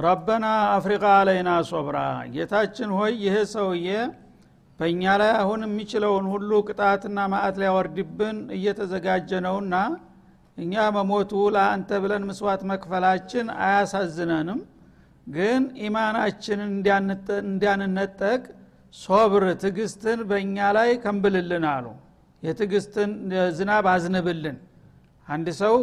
ረበና 0.00 0.46
አፍሪቃ 0.74 1.04
አለይና 1.16 1.50
ሶብራ። 1.70 1.96
ጌታችን 2.34 2.90
ሆይ 2.96 3.12
ይሄ 3.24 3.36
ሰውዬ 3.52 3.88
በእኛ 4.78 5.02
ላይ 5.20 5.32
አሁን 5.40 5.60
የሚችለውን 5.66 6.26
ሁሉ 6.32 6.50
ቅጣትና 6.68 7.18
ማዕት 7.32 7.56
ሊያወርድብን 7.62 8.36
እየተዘጋጀ 8.56 9.30
ነውና 9.46 9.74
እኛ 10.58 10.74
መሞቱ 10.96 11.32
ለአንተ 11.54 11.90
ብለን 12.02 12.22
ምስዋት 12.30 12.62
መክፈላችን 12.70 13.46
አያሳዝነንም። 13.62 14.60
ግን 15.26 15.62
ኢማናችንን 15.86 16.70
እንዲያንነጠቅ 17.44 18.42
ሶብር 18.94 19.44
ትግስትን 19.62 20.20
በእኛ 20.30 20.56
ላይ 20.76 20.90
ከንብልልን 21.02 21.64
አሉ። 21.72 21.86
የትግስትን 22.42 23.10
ዝናብ 23.58 23.86
አዝንብልን። 23.92 24.56
አንድ 25.28 25.48
ሰው 25.60 25.74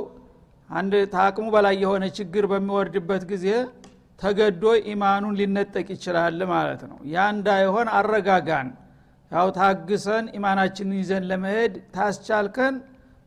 አንድ 0.70 0.94
ታቅሙ 1.13 1.45
በላይ 1.53 1.75
የሆነ 1.84 2.05
ችግር 2.17 2.45
በሚወርድበት 2.52 3.23
ጊዜ 3.30 3.45
ተገዶ 4.20 4.63
ኢማኑን 4.91 5.35
ሊነጠቅ 5.39 5.88
ይችላል 5.95 6.39
ማለት 6.52 6.81
ነው። 6.89 6.98
ያ 7.13 7.25
እንዳይሆን 7.34 7.88
አረጋጋን። 7.98 8.70
ያው 9.31 9.48
ታግሰን 9.58 10.25
ኢማናችንን 10.38 10.98
ይዘን 11.02 11.23
ለመሄድ 11.31 11.73
ታስቻልከን 11.95 12.75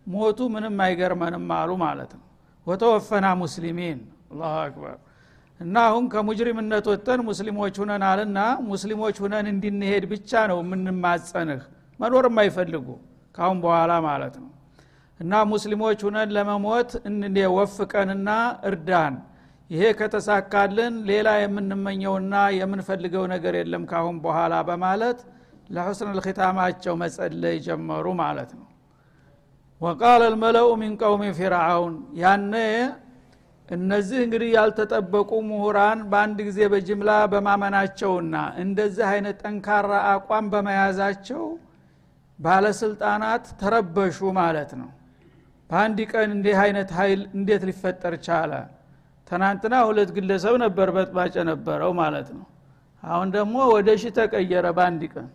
ሞቱ 0.06 0.48
ምንም 0.54 0.76
አይገርመንም 0.84 1.46
አሉ 1.58 1.70
ማለት 1.84 2.12
ነው። 2.18 2.24
ወተወፈና 2.66 3.26
ሙስሊሚን። 3.42 3.98
አላሁ 4.32 4.54
አክበር። 4.62 4.96
እና 5.60 5.76
አሁን 5.88 6.04
ከሙጅሪምነት 6.12 6.84
ወጥተን 6.90 7.20
ሙስሊሞች 7.28 7.74
ሁነናልና 7.82 8.38
ሙስሊሞች 8.68 9.16
ሁነን 9.24 9.46
እንድንሄድ 9.52 10.04
ብቻ 10.12 10.40
ነው 10.50 10.58
የምንማጸንህ። 10.62 11.62
መኖር 12.00 12.26
የማይፈልጉ 12.30 12.86
ካሁን 13.34 13.58
በኋላ 13.64 13.92
ማለት 14.06 14.34
ነው። 14.42 14.50
እና 15.20 15.42
ሙስሊሞች 15.50 15.98
ሁነን 16.06 16.30
ለመሞት 16.36 16.90
ወፍቀንና 17.56 18.30
እርዳን 18.68 19.14
ይሄ 19.70 19.82
ከተሳካልን 19.98 20.94
ሌላ 21.10 21.28
የምንመኘውና 21.40 22.34
የምንፈልገው 22.56 23.24
ነገር 23.32 23.54
የለም 23.58 23.82
ካሁን 23.90 24.16
በኋላ 24.24 24.54
በማለት 24.68 25.18
ለሑስን 25.70 26.10
ልኪታማቸው 26.16 26.94
መጸለይ 27.02 27.56
ጀመሩ 27.66 28.06
ማለት 28.20 28.50
ነው። 28.58 28.66
ወቃል 29.80 30.22
ልመለኡ 30.32 30.70
ሚን 30.80 30.94
ቀውሚ 31.02 31.22
ፊርአውን 31.38 31.94
ያነ 32.22 32.54
እነዚህ 33.68 34.18
እንግዲህ 34.24 34.50
ያልተጠበቁ 34.56 35.30
ምሁራን 35.48 36.00
በአንድ 36.10 36.38
ጊዜ 36.48 36.60
በጅምላ 36.72 37.10
በማመናቸውና 37.32 38.34
እንደዚህ 38.62 39.06
አይነት 39.12 39.36
ጠንካራ 39.44 39.90
አቋም 40.10 40.46
በመያዛቸው 40.54 41.44
ባለስልጣናት 42.38 43.46
ተረበሹ 43.60 44.18
ማለት 44.40 44.70
ነው። 44.80 44.90
በአንድ 45.70 45.98
ቀን 46.12 46.28
እንዲህ 46.36 46.56
አይነት 46.64 46.90
ኃይል 46.98 47.20
እንዴት 47.36 47.64
ሊፈጠር 47.68 48.14
ቻለ 48.26 48.52
ትናንትና 49.30 49.74
ሁለት 49.88 50.10
ግለሰብ 50.16 50.54
ነበር 50.64 50.88
በጥባጭ 50.96 51.34
ነበረው 51.50 51.92
ማለት 52.00 52.28
ነው። 52.36 52.46
አሁን 53.02 53.28
ደግሞ 53.36 53.56
ወደ 53.74 53.90
ሺ 54.00 54.12
ተቀየረ 54.16 54.66
በአንድ 54.78 55.02
ቀን። 55.12 55.28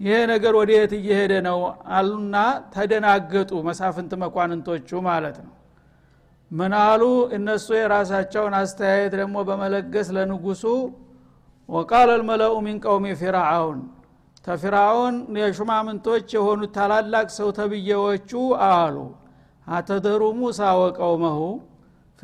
ይሄ 0.00 0.16
ነገር 0.32 0.54
ወደ 0.60 0.70
የት 0.76 0.92
እየሄደ 0.98 1.32
ነው 1.46 1.58
አሉና 1.96 2.36
ተደናገጡ 2.74 3.50
መሳፍንት 3.68 4.12
መኳንንቶቹ 4.22 4.88
ማለት 5.08 5.36
ነው። 5.44 5.52
ምናሉ 6.50 7.02
እነሱ 7.36 7.66
የራሳቸውን 7.76 8.54
አስተያየት 8.58 9.12
ደግሞ 9.20 9.36
በመለገስ 9.48 10.08
ለንጉሱ 10.16 10.64
وقال 11.68 12.10
الملأ 12.20 12.54
من 12.66 12.78
قوم 12.84 13.06
فرعون 13.20 13.78
የፊርአውን 14.44 15.14
የሹማምንቶች 15.40 16.26
የሆኑት 16.36 16.72
ታላላቅ 16.76 17.28
ሰው 17.36 17.48
ተብዬዎቹ 17.58 18.30
አሉ። 18.66 18.96
أتذر 19.66 20.22
موسى 20.40 20.60
وقومه 20.80 21.38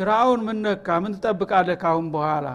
ፊርአውን 0.00 0.40
ምን 0.46 0.58
ነካ? 0.64 0.86
ምን 1.02 1.12
ትጠብቃለህ 1.16 1.76
ካሁን 1.82 2.06
በኋላ? 2.12 2.46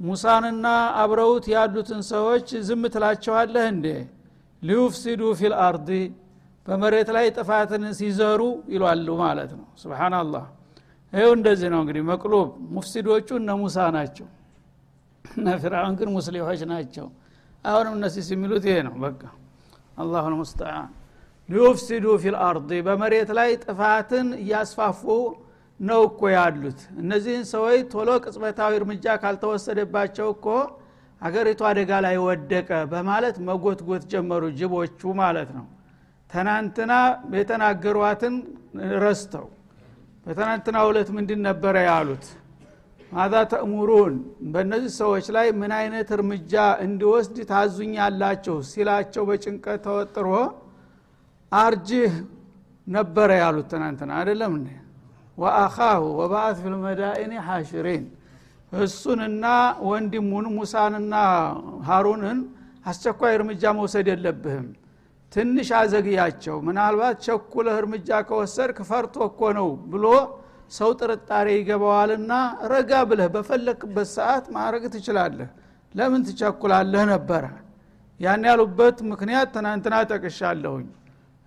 ሙሳንና 0.00 0.66
አብረውት 1.02 1.44
ያሉትን 1.52 2.00
ሰዎች 2.12 2.48
ዝም 2.68 2.82
ትላቸዋለህ 2.94 3.64
እንዴ? 3.72 3.86
ليفسدوا 4.62 5.22
في 5.40 5.54
الأرض 5.60 5.90
በመሬት 6.66 7.08
ላይ 7.16 7.26
ጥፋትን 7.36 7.84
ሲዘሩ 7.98 8.40
ይሏሉ 8.74 9.08
ማለት 9.22 9.50
ነው። 9.58 9.66
سبحان 9.80 10.17
الله 10.17 10.44
ይው 11.12 11.30
እንደዚህ 11.38 11.68
ነው 11.72 11.80
እንግዲህ 11.84 12.02
مقلوب። 12.10 12.48
ሙፍሲዶቹ 12.74 13.28
እነ 13.40 13.50
ሙሳ 13.62 13.76
ናቸው። 13.96 14.26
እነ 15.24 15.46
ፊርአውን 15.62 15.94
ግን 16.00 16.08
ሙስሊሖች 16.16 16.62
ናቸው። 16.72 17.06
አሁንም 17.64 17.94
እነዚህ 17.98 18.22
የሚሉት 18.34 18.64
ይሄ 18.68 18.76
ነው። 18.88 18.94
በቃ 19.04 19.22
አላሁ 19.98 20.24
ልሙስተዓን 20.32 20.90
ሊዩፍሲዱ 21.48 22.06
ፊል 22.22 22.36
በመሬት 22.86 23.30
ላይ 23.38 23.50
ጥፋትን 23.64 24.28
እያስፋፉ 24.42 25.02
ነው 25.80 26.00
እኮ 26.08 26.20
ያሉት። 26.34 26.80
እነዚህን 27.02 27.44
ሰዎች 27.52 27.80
ቶሎ 27.92 28.10
ቅጽበታዊ 28.24 28.72
እርምጃ 28.80 29.04
ካልተወሰደባቸው 29.22 30.28
እኮ 30.34 30.46
አገሪቱ 31.22 31.60
አደጋ 31.70 31.90
ላይ 32.06 32.16
ወደቀ 32.26 32.70
በማለት 32.92 33.36
መጎትጎት 33.48 34.04
ጀመሩ 34.12 34.42
ጅቦቹ 34.58 35.00
ማለት 35.20 35.50
ነው። 35.56 35.66
ትናንትና 36.30 36.92
የተናገሯትን 37.38 38.34
ረስተው 39.02 39.46
በትናንትና 40.26 40.76
ሁለት 40.88 41.08
ምንድን 41.16 41.40
ነበረ 41.48 41.76
ያሉት? 41.88 42.24
ማዛ 43.12 43.34
ተእሙሩን? 43.52 44.14
በእነዚህ 44.52 44.92
ሰዎች 45.00 45.26
ላይ 45.36 45.46
ምን 45.60 45.72
አይነት 45.78 46.08
እርምጃ 46.16 46.52
እንዲወስድ 46.84 47.36
ታዙኛላችሁ? 47.50 48.56
ሲላቸው 48.70 49.22
በጭንቀት 49.28 49.80
ተወጥሮ 49.86 50.28
አርጅህ 51.52 52.12
ነበረ 52.86 53.30
ያሉት 53.42 53.66
ትናንትና 53.72 54.10
አይደለም 54.20 54.54
ወአኻሁ 55.38 56.02
ወባአት 56.18 56.56
ፊልመዳኢኒ 56.62 57.32
ሓሽሪን። 57.46 58.04
እሱንና 58.72 59.44
ወንድሙን 59.88 60.46
ሙሳንና 60.56 61.14
ሀሩንን 61.88 62.38
አስቸኳይ 62.86 63.32
እርምጃ 63.38 63.62
መውሰድ 63.78 64.06
የለብህም። 64.12 64.68
ትንሽ 65.32 65.68
አዘግያቸው። 65.78 66.56
ምናልባት 66.66 67.16
ቸኩለህ 67.26 67.76
እርምጃ 67.80 68.08
ከወሰድክ 68.28 68.78
ፈርቶ 68.90 69.16
እኮ 69.30 69.40
ነው 69.58 69.68
ብሎ 69.92 70.04
ሰው 70.72 70.90
ጥርጣሬ 71.00 71.46
ይገባዋልና 71.56 72.32
ረጋ 72.72 72.92
ብለህ 73.10 73.28
በፈለክበት 73.34 74.08
ሰዓት 74.16 74.44
ማድረግ 74.56 74.84
ትችላለህ። 74.94 75.48
ለምን 75.94 76.20
ትቸኩላለህ 76.28 77.02
ነበረ? 77.12 77.44
ያን 78.20 78.44
ያሉበት 78.48 78.96
ምክንያት 79.10 79.48
ትናንትና 79.54 79.94
ጠቅሻለሁኝ። 80.10 80.86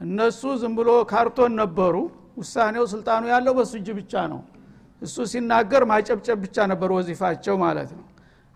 እነሱ 0.01 0.41
ዝም 0.61 0.73
ብሎ 0.79 0.89
ካርቶን 1.11 1.53
ነበሩ 1.61 1.95
ውሳኔው 2.37 2.85
ስልጣኑ 2.93 3.23
ያለው 3.33 3.53
በሱ 3.57 3.73
እጅ 3.79 3.89
ብቻ 3.99 4.13
ነው። 4.31 4.41
እሱ 5.01 5.15
ሲናገር 5.31 5.83
ማጨብጨብ 5.89 6.37
ብቻ 6.45 6.57
ነበር 6.71 6.89
ወዚፋቸው 6.97 7.55
ማለት 7.63 7.89
ነው። 7.97 8.05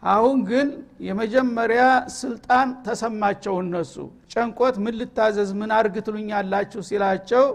አሁን 0.03 0.37
ግን 0.49 0.67
የመጀመሪያ 1.07 1.83
ስልጣን 2.19 2.67
ተሰማቸው 2.85 3.55
እነሱ። 3.63 3.95
ጨንቆት 4.33 4.75
ምን 4.83 4.95
ልታዘዝ 4.99 5.49
ምን 5.59 5.71
አርግ 5.77 5.95
ትሉኛላችሁ 6.05 6.81
ሲላቸው 6.89 7.45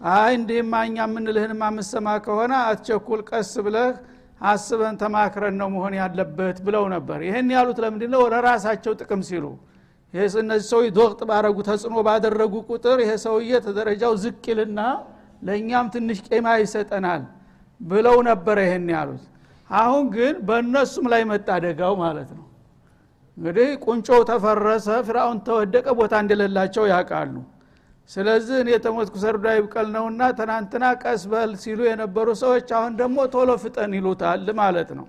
አይ 0.00 0.32
እንዲህማ 0.38 0.74
እኛ 0.86 0.96
የምንልህን 1.04 1.52
ማምሰማ 1.60 2.08
ከሆነ 2.24 2.52
አትቸኩል 2.68 3.20
ቀስ 3.30 3.52
ብለህ 3.66 3.92
አስበን 4.44 4.96
ተማክረን 5.02 5.54
ነው 5.60 5.68
መሆን 5.74 5.94
ያለበት 6.00 6.56
ብለው 6.66 6.84
ነበር። 6.94 7.18
ይህን 7.28 7.48
ያሉት 7.54 7.78
ለምንድ 7.84 8.02
ነው 8.14 8.22
ለራሳቸው 8.32 8.92
ጥቅም 9.00 9.22
ሲሉ። 9.28 9.44
እነዚህ 10.40 10.66
ሰው 10.72 10.80
ዶቅጥ 10.96 11.20
ባረጉ 11.30 11.56
ተጽዕኖ 11.68 11.96
ባደረጉ 12.08 12.54
ቁጥር 12.68 12.98
ይሄ 13.04 13.12
ሰውዬ 13.24 13.52
ተደረጃው 13.64 14.12
ዝቅ 14.24 14.44
ለእኛም 15.44 15.86
ትንሽ 15.94 16.18
ቄማ 16.28 16.46
ይሰጠናል 16.60 17.22
ብለው 17.80 18.16
ነበረ 18.28 18.58
ይሄን 18.66 18.86
ያሉት። 18.94 19.24
አሁን 19.70 20.04
ግን 20.14 20.34
በእነሱም 20.48 21.06
ላይ 21.12 21.22
መጣ 21.30 21.48
አደጋው 21.56 21.94
ማለት 22.02 22.30
ነው። 22.38 22.44
እንግዲህ 23.36 23.68
ቁንጮው 23.84 24.20
ተፈረሰ 24.28 24.88
ፍራውን 25.06 25.38
ተወደቀ 25.46 25.86
ቦታ 26.00 26.14
እንደሌላቸው 26.24 26.84
ያውቃሉ። 26.92 27.34
ስለዚህ 28.10 28.56
እኔ 28.62 28.68
የተሞትኩ 28.74 29.14
ሰርዶ 29.22 29.44
ይብቀል 29.56 29.86
ነውና 29.94 30.22
ትናንትና 30.38 30.84
ቀስ 31.02 31.22
በል 31.32 31.52
ሲሉ 31.62 31.80
የነበሩ 31.88 32.28
ሰዎች 32.42 32.68
አሁን 32.78 32.92
ደግሞ 33.00 33.18
ቶሎ 33.34 33.50
ፍጠን 33.62 33.92
ይሉታል 33.98 34.46
ማለት 34.60 34.90
ነው። 34.98 35.06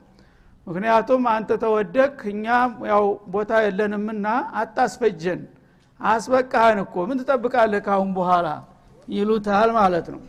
ምክንያቱም 0.67 1.23
አንተ 1.33 1.51
ተወደቅ 1.63 2.13
እኛ 2.31 2.45
ያው 2.91 3.03
ቦታ 3.33 3.51
የለንምና 3.65 4.27
አታስፈጀን። 4.61 5.41
አስበቃህን 5.99 6.79
እኮ 6.85 6.95
ምን 7.09 7.19
ትጠብቃለህ 7.21 7.81
ካሁን 7.87 8.09
በኋላ 8.17 8.47
ይሉታል 9.07 9.69
ማለት 9.77 10.07
ነው። 10.13 10.21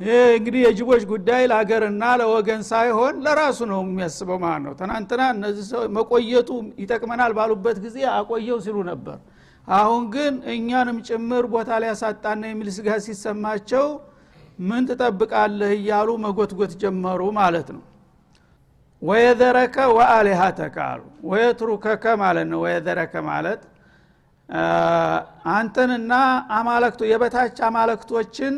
ይህ 0.00 0.22
እንግዲህ 0.36 0.60
የጅቦች 0.64 1.02
ጉዳይ 1.10 1.42
ለሀገርና 1.50 2.04
ለወገን 2.20 2.62
ሳይሆን 2.70 3.14
ለራሱ 3.24 3.58
ነው 3.70 3.80
የሚያስበው 3.84 4.38
ማለት 4.44 4.62
ነው። 4.66 4.74
ትናንትና 4.80 5.22
እነዚህ 5.34 5.64
ሰው 5.70 5.82
መቆየቱ 5.96 6.50
ይጠቅመናል 6.82 7.32
ባሉበት 7.38 7.76
ጊዜ 7.84 7.96
አቆየው 8.14 8.58
ሲሉ 8.64 8.76
ነበር። 8.90 9.18
አሁን 9.68 10.02
ግን 10.14 10.34
እኛንም 10.54 10.98
ጭምር 11.08 11.44
ቦታ 11.52 11.70
ሊያሳጣና 11.82 12.42
የሚል 12.50 12.68
ስጋት 12.76 13.02
ሲሰማቸው 13.06 13.86
ምን 14.62 14.82
ትጠብቃለህ 14.88 15.72
እያሉ 15.78 16.10
መጎትጎት 16.24 16.72
ጀመሩ 16.82 17.20
ማለት 17.38 17.68
ነው። 17.76 17.82
ወየዘረከ 19.02 19.76
ወአሊሃተከ 19.96 20.76
አሉ። 20.90 21.00
ወየትሩከከ 21.30 22.04
ማለት 22.20 22.46
ነው። 22.52 22.60
ወየዘረከ 22.64 23.14
ማለት 23.30 23.62
አንተንና 25.52 26.12
አማለክቶ 26.56 27.02
የበታች 27.10 27.58
አማለክቶችን 27.68 28.54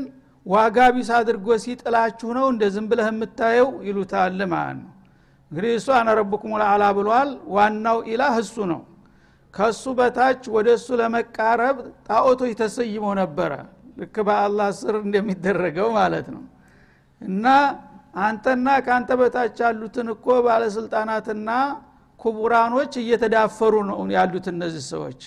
ዋጋ 0.46 0.78
ቢስ 0.94 1.08
አድርጎ 1.16 1.48
ሲጥላችሁ 1.64 2.28
ነው 2.36 2.46
እንደ 2.52 2.64
ዝም 2.74 2.86
ብለህ 2.90 3.08
የምታየው 3.10 3.68
ይሉታል 3.88 4.40
ማለት 4.52 4.76
ነው። 4.80 4.90
እንግዲህ 5.50 5.72
እሱ 5.78 5.88
አነረብኩም 5.98 6.52
ልአላ 6.62 6.84
ብሏል። 6.96 7.30
ዋናው 7.54 7.98
ኢላህ 8.12 8.34
እሱ 8.42 8.56
ነው። 8.72 8.80
ከሱ 9.54 9.84
በታች 9.98 10.42
ወደ 10.54 10.68
እሱ 10.78 10.88
ለመቃረብ 11.00 11.76
ጣዖቶች 12.08 12.52
ተሰይመው 12.60 13.12
ነበረ። 13.20 13.52
ልክ 13.98 14.16
በአላህ 14.28 14.68
ስር 14.80 14.94
እንደሚደረገው 15.04 15.88
ማለት 15.98 16.26
ነው። 16.34 16.42
እና 17.20 17.44
አንተና 18.20 18.66
ከአንተ 18.84 19.10
በታች 19.20 19.56
ያሉትን 19.64 20.08
እኮ 20.14 20.26
ባለስልጣናትና 20.46 21.50
ኩቡራኖች 22.20 22.92
እየተዳፈሩ 23.02 23.74
ነው 23.88 23.98
ያሉት 24.16 24.46
እነዚህ 24.52 24.84
ሰዎች 24.92 25.20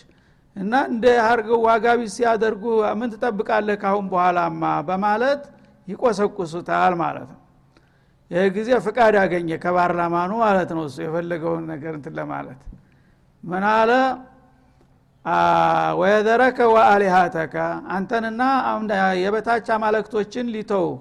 እና 0.56 0.74
እንደ 0.92 1.06
አርገው 1.26 1.60
ዋጋቢ 1.68 2.00
ሲያደርጉ 2.14 2.64
ምን 3.00 3.10
ትጠብቃለህ 3.14 3.78
ካሁን 3.84 4.06
በኋላማ? 4.12 4.62
በማለት 4.88 5.42
ይቆሰቁሱታል 5.88 6.94
ማለት 7.02 7.28
ነው። 7.32 7.40
ይህ 8.32 8.48
ጊዜ 8.58 8.70
ፍቃድ 8.86 9.16
አገኘ 9.22 9.50
ከባርላማኑ 9.64 10.32
ማለት 10.44 10.70
ነው። 10.76 10.84
እሱ 10.90 10.98
የፈለገውን 11.06 11.64
ነገር 11.72 11.94
እንትን 12.00 12.14
ለማለት 12.20 12.60
ምን 13.44 13.64
አለ? 13.74 13.92
ወየዘረከ 16.00 16.58
ወአሊሃተከ 16.74 17.56
አንተንና 17.96 18.42
የበታች 19.24 19.68
አማለክቶችን 19.76 20.46
ሊተውህ 20.54 21.00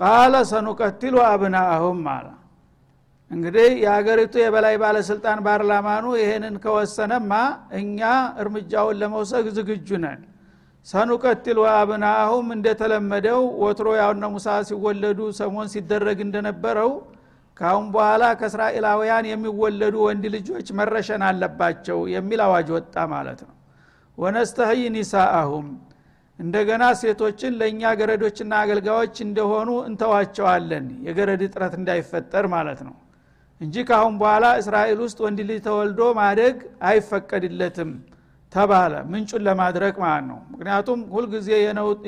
ቃለ 0.00 0.34
ሰኑቀትሉ 0.50 1.14
አብናአሁም 1.28 2.00
አለ 2.10 2.26
እንግዲህ 3.30 3.68
የሀገሪቱ 3.82 4.34
የበላይ 4.40 4.74
ባለስልጣን 4.82 5.38
ፓርላማኑ 5.46 6.04
ይሄንን 6.20 6.54
ከወሰነማ 6.62 7.32
እኛ 7.80 8.00
እርምጃውን 8.42 8.98
ለመውሰድ 9.00 9.46
ዝግጁ 9.56 9.88
ነን። 10.04 10.20
ሰኑቀትሉ 10.86 11.58
አብናአሁም 11.72 12.46
እንደተለመደው 12.56 13.40
ወትሮ 13.62 13.88
ያውነ 14.00 14.24
ሙሳ 14.34 14.54
ሲወለዱ 14.68 15.20
ሰሞን 15.40 15.68
ሲደረግ 15.72 16.18
እንደነበረው 16.26 16.90
ካሁን 17.56 17.86
በኋላ 17.94 18.24
ከእስራኤላውያን 18.40 19.26
የሚወለዱ 19.30 19.94
ወንድ 20.06 20.24
ልጆች 20.34 20.66
መረሸን 20.78 21.22
አለባቸው 21.28 22.00
የሚል 22.14 22.42
አዋጅ 22.46 22.68
ወጣ 22.76 22.96
ማለት 23.14 23.40
ነው። 23.46 23.54
ወነስተህይ 24.18 24.82
ኒሳአሁም 24.96 25.66
እንደገና 26.38 26.84
ሴቶችን 27.00 27.52
ለእኛ 27.60 27.82
ገረዶችና 28.00 28.52
አገልጋዮች 28.62 29.16
እንደሆኑ 29.26 29.70
እንተዋቸዋለን። 29.88 30.86
የገረድ 31.06 31.42
እጥረት 31.46 31.74
እንዳይፈጠር 31.80 32.46
ማለት 32.54 32.80
ነው 32.88 32.94
እንጂ 33.60 33.76
ካሁን 33.88 34.14
በኋላ 34.20 34.46
እስራኤል 34.60 34.98
ውስጥ 35.04 35.18
ወንድ 35.24 35.38
ልጅ 35.48 35.60
ተወልዶ 35.64 36.00
ማደግ 36.18 36.56
አይፈቀድለትም 36.88 37.90
ተባለ። 38.52 38.92
ምንጩን 39.10 39.42
ለማድረግ 39.46 39.94
ማለት 40.04 40.26
ነው። 40.30 40.38
ምክንያቱም 40.52 41.00
ሁልጊዜ 41.14 41.48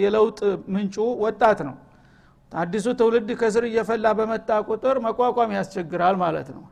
የለውጥ 0.04 0.38
ምንጩ 0.74 0.96
ወጣት 1.24 1.58
ነው። 1.68 1.76
አዲሱ 2.52 2.86
ትውልድ 3.00 3.28
ከስር 3.40 3.64
እየፈላ 3.68 4.06
በመጣ 4.18 4.50
ቁጥር 4.68 4.96
መቋቋም 5.06 5.50
ያስቸግራል 5.58 6.16
ማለት 6.22 6.48
ነው። 6.56 6.62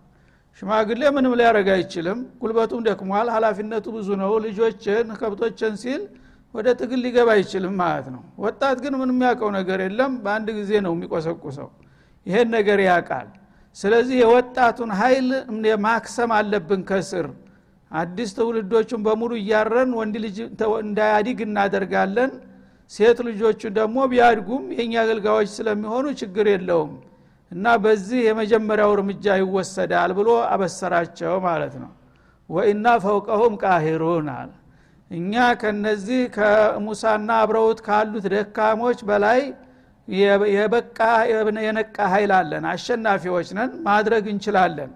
ሽማግሌ 0.62 1.02
ምንም 1.16 1.34
ሊያደረግ 1.40 1.68
አይችልም። 1.74 2.20
ጉልበቱም 2.40 2.80
ደክሟል። 2.86 3.28
ሀላፊነቱ 3.34 3.86
ብዙ 3.96 4.08
ነው። 4.22 4.32
ልጆችን 4.46 5.06
ከብቶችን 5.20 5.74
ሲል 5.82 6.02
ወደ 6.54 6.68
ትግል 6.80 7.00
ሊገባ 7.04 7.28
አይችልም 7.36 7.74
ማለት 7.82 8.06
ነው። 8.14 8.22
ወጣት 8.44 8.78
ግን 8.84 8.94
ምንም 9.00 9.18
ያውቀው 9.26 9.50
ነገር 9.58 9.78
የለም። 9.84 10.12
በአንድ 10.24 10.48
ጊዜ 10.58 10.70
ነው 10.86 10.92
የሚቆሰቁሰው። 10.96 11.68
ይሄን 12.26 12.48
ነገር 12.56 12.78
ያውቃል 12.86 13.28
ስለዚህ 13.76 14.16
የወጣቱን 14.22 14.90
ኃይል 15.00 15.28
ማክሰም 15.84 16.30
አለብን 16.36 16.80
ከስር 16.88 17.26
አዲስ 17.90 18.30
ትውልዶቹን 18.36 19.00
በሙሉ 19.06 19.32
እያረን 19.40 19.90
ወንድ 19.98 20.14
ልጅ 20.24 20.36
እንዳያዲግ 20.82 21.38
እናደርጋለን። 21.46 22.32
ሴት 22.90 23.18
ልጆቹ 23.26 23.60
ደግሞ 23.78 23.98
ቢያድጉም 24.12 24.64
የእኛ 24.76 24.94
አገልጋዮች 25.02 25.48
ስለሚሆኑ 25.56 26.06
ችግር 26.20 26.46
የለውም 26.52 26.92
እና 27.52 27.74
በዚህ 27.84 28.20
የመጀመሪያው 28.26 28.90
እርምጃ 28.96 29.36
ይወሰዳል 29.40 30.10
ብሎ 30.18 30.30
አበሰራቸው 30.52 31.34
ማለት 31.46 31.74
ነው። 31.82 31.90
ወኢና 32.50 32.86
ፈውቀሁም 33.04 33.54
ቃሂሩን 33.62 34.28
አለ። 34.34 34.50
እኛ 35.10 35.32
ከነዚህ 35.60 36.20
ከሙሳና 36.36 37.28
አብረውት 37.42 37.78
ካሉት 37.86 38.24
ደካሞች 38.34 38.98
በላይ 39.08 39.40
የበቃ 40.54 40.98
የነቃ 41.64 41.96
ኃይል 42.12 42.32
አለን። 42.38 42.64
አሸናፊዎች 42.72 43.48
ነን 43.58 43.72
ማድረግ 43.86 44.24
እንችላለን። 44.32 44.92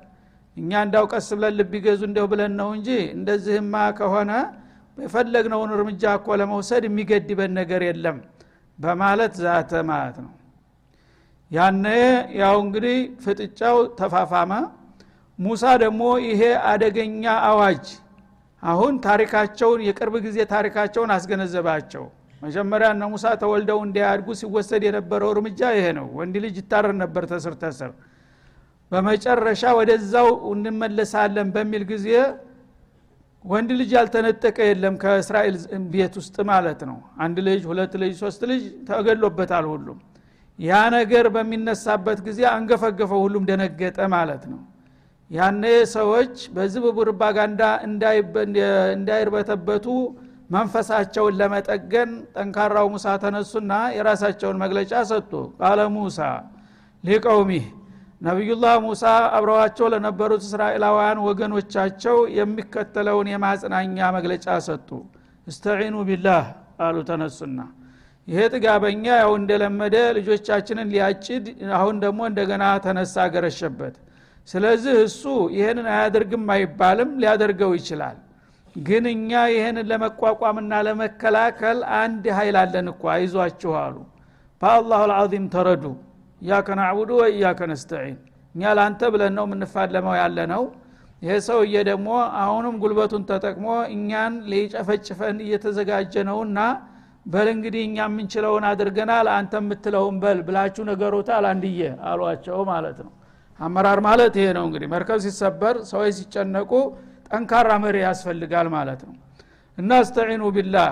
እኛ 0.57 0.71
እንዳው 0.87 1.05
ቀስ 1.13 1.29
ብለን 1.37 1.55
ልብ 1.59 1.73
ይገዙ 1.79 2.03
እንደው 2.09 2.27
ብለን 2.33 2.53
ነው 2.61 2.69
እንጂ 2.77 2.89
እንደዚህማ 3.17 3.75
ከሆነ 3.99 4.33
የፈለግነውን 4.99 5.71
እርምጃ 5.77 6.03
እኮ 6.19 6.37
ለመውሰድ 6.41 6.85
የሚገድበን 6.89 7.53
ነገር 7.59 7.83
የለም 7.89 8.17
በማለት 8.79 9.35
ዛተ 9.43 9.73
ማለት 9.91 10.17
ነው። 10.25 10.33
ያነ 11.51 11.87
ያው 12.41 12.57
እንግዲህ 12.65 12.97
ፍጥጫው 13.25 13.79
ተፋፋመ። 13.99 14.53
ሙሳ 15.39 15.65
ደግሞ 15.83 16.03
ይሄ 16.27 16.43
አደገኛ 16.71 17.25
አዋጅ 17.49 17.87
አሁን 18.63 18.95
ታሪካቸውን 19.07 19.81
የቅርብ 19.87 20.15
ጊዜ 20.27 20.39
ታሪካቸውን 20.53 21.11
አስገነዘባቸው 21.15 22.05
መጀመሪያ 22.43 22.87
እነ 22.95 23.03
ሙሳ 23.11 23.25
ተወልደው 23.43 23.79
እንዲያድጉ 23.87 24.29
ሲወሰድ 24.41 24.83
የነበረው 24.87 25.31
እርምጃ 25.35 25.61
ይሄ 25.77 25.87
ነው። 25.99 26.07
ወንድ 26.19 26.35
ልጅ 26.45 26.55
ይታረን 26.61 26.97
ነበር 27.03 27.25
ተስር 27.33 27.55
ተስር። 27.63 27.91
በመጨረሻ 28.93 29.63
ወደዛው 29.79 30.29
እንመለሳለን 30.51 31.51
በሚል 31.55 31.85
ጊዜ 31.93 32.09
ወንድ 33.45 33.71
ልጅ 33.79 33.91
ያልተነጠቀ 33.97 34.59
የለም 34.69 34.95
ከእስራኤል 35.03 35.55
ቤት 35.93 36.15
ውስጥ 36.21 36.37
ማለት 36.51 36.81
ነው። 36.91 36.97
አንድ 37.25 37.37
ልጅ 37.47 37.63
ሁለት 37.71 37.95
ልጅ 38.03 38.13
ሶስት 38.21 38.43
ልጅ 38.51 38.61
ተገሎበታል 38.91 39.67
ሁሉም። 39.73 39.99
ያ 40.59 40.81
ነገር 40.95 41.27
በሚነሳበት 41.35 42.19
ጊዜ 42.27 42.41
አንገፈገፈው 42.53 43.21
ሁሉም 43.25 43.45
ደነገጠ 43.49 43.99
ማለት 44.15 44.45
ነው። 44.53 44.61
ያነ 45.31 45.65
ሰዎች 45.95 46.35
በዚህ 46.55 46.81
በፕሮፓጋንዳ 46.87 47.63
እንዳይርበተበቱ 48.97 49.87
መንፈሳቸውን 50.53 51.37
ለመጠገን 51.41 52.11
ጠንካራው 52.37 52.87
ሙሳ 52.95 53.07
ተነሱና 53.23 53.73
የራሳቸውን 53.97 54.57
መግለጫ 54.63 54.93
ሰጡ። 55.11 55.33
ቃለ 55.61 55.81
ሙሳ 55.95 56.19
ሊቀውሚህ 57.05 57.65
ነቢዩላህ 58.21 58.75
ሙሳ 58.85 59.05
አብረዋቸው 59.37 59.87
ለነበሩት 59.93 60.43
እስራኤላውያን 60.49 61.21
ወገኖቻቸው 61.27 62.19
የሚከተለውን 62.39 63.31
የማጽናኛ 63.33 64.11
መግለጫ 64.17 64.47
ሰጡ። 64.69 64.89
እስተዒኑ 65.47 65.95
ቢላህ 66.09 66.45
አሉ 66.85 66.97
ተነሱና። 67.09 67.59
ይሄ 68.29 68.41
ጥጋበኛ 68.55 69.05
ያው 69.21 69.33
እንደለመደ 69.39 69.97
ልጆቻችንን 70.19 70.91
ሊያጭድ 70.93 71.47
አሁን 71.79 71.97
ደግሞ 72.05 72.21
እንደገና 72.31 72.65
ተነሳ 72.85 73.25
ገረሸበት። 73.35 73.95
ስለዚህ 74.49 74.95
እሱ 75.07 75.23
ይህንን 75.57 75.87
አያደርግም 75.95 76.45
አይባልም 76.55 77.11
ሊያደርገው 77.23 77.73
ይችላል 77.79 78.17
ግን 78.77 79.05
እኛ 79.11 79.31
ይህንን 79.53 79.87
ለመቋቋምና 79.91 80.73
ለመከላከል 80.87 81.79
አንድ 81.99 82.25
ኃይል 82.37 82.57
አለን 82.63 82.87
እኮ 82.93 83.03
አይዟችሁ 83.15 83.73
አሉ። 83.83 83.97
በአላሁ 84.63 85.01
ልዓዚም 85.11 85.47
ተረዱ። 85.55 85.85
እያከ 86.43 86.69
ናዕቡዱ 86.79 87.11
ወእያከ 87.21 87.61
ነስተዒን። 87.71 88.17
እኛ 88.55 88.63
ለአንተ 88.79 89.03
ብለን 89.13 89.35
ነው 89.39 89.45
የምንፋለመው 89.49 90.15
ያለ 90.21 90.39
ነው 90.53 90.63
ይሄ 91.23 91.35
ሰውዬ 91.47 91.75
ደግሞ 91.89 92.09
አሁንም 92.41 92.75
ጉልበቱን 92.83 93.25
ተጠቅሞ 93.29 93.67
እኛን 93.95 94.33
ሊጨፈጭፈን 94.53 95.37
እየተዘጋጀ 95.45 96.15
ነውና 96.29 96.59
በል 97.27 97.49
እንግዲህ 97.53 97.83
እኛ 97.89 97.99
የምንችለውን 98.07 98.65
አድርገናል 98.71 99.27
አንተ 99.35 99.53
የምትለውን 99.61 100.17
በል 100.23 100.39
ብላችሁ 100.47 100.85
ነገሮታል 100.91 101.45
አንድዬ 101.51 101.81
አሏቸው 102.11 102.59
ማለት 102.73 102.99
ነው። 103.07 103.13
አመራር 103.61 104.01
ማለት 104.07 104.35
ይሄ 104.41 104.47
ነው 104.57 104.65
እንግዲህ። 104.69 104.89
መርከብ 104.95 105.19
ሲሰበር 105.25 105.77
ሰዎች 105.91 106.15
ሲጨነቁ 106.19 106.73
ጠንካራ 107.33 107.71
መሪ 107.85 107.97
ያስፈልጋል 108.05 108.69
ማለት 108.75 109.01
ነው። 109.09 109.15
እና 109.79 109.91
እስተዒኑ 110.05 110.43
ቢላህ 110.57 110.91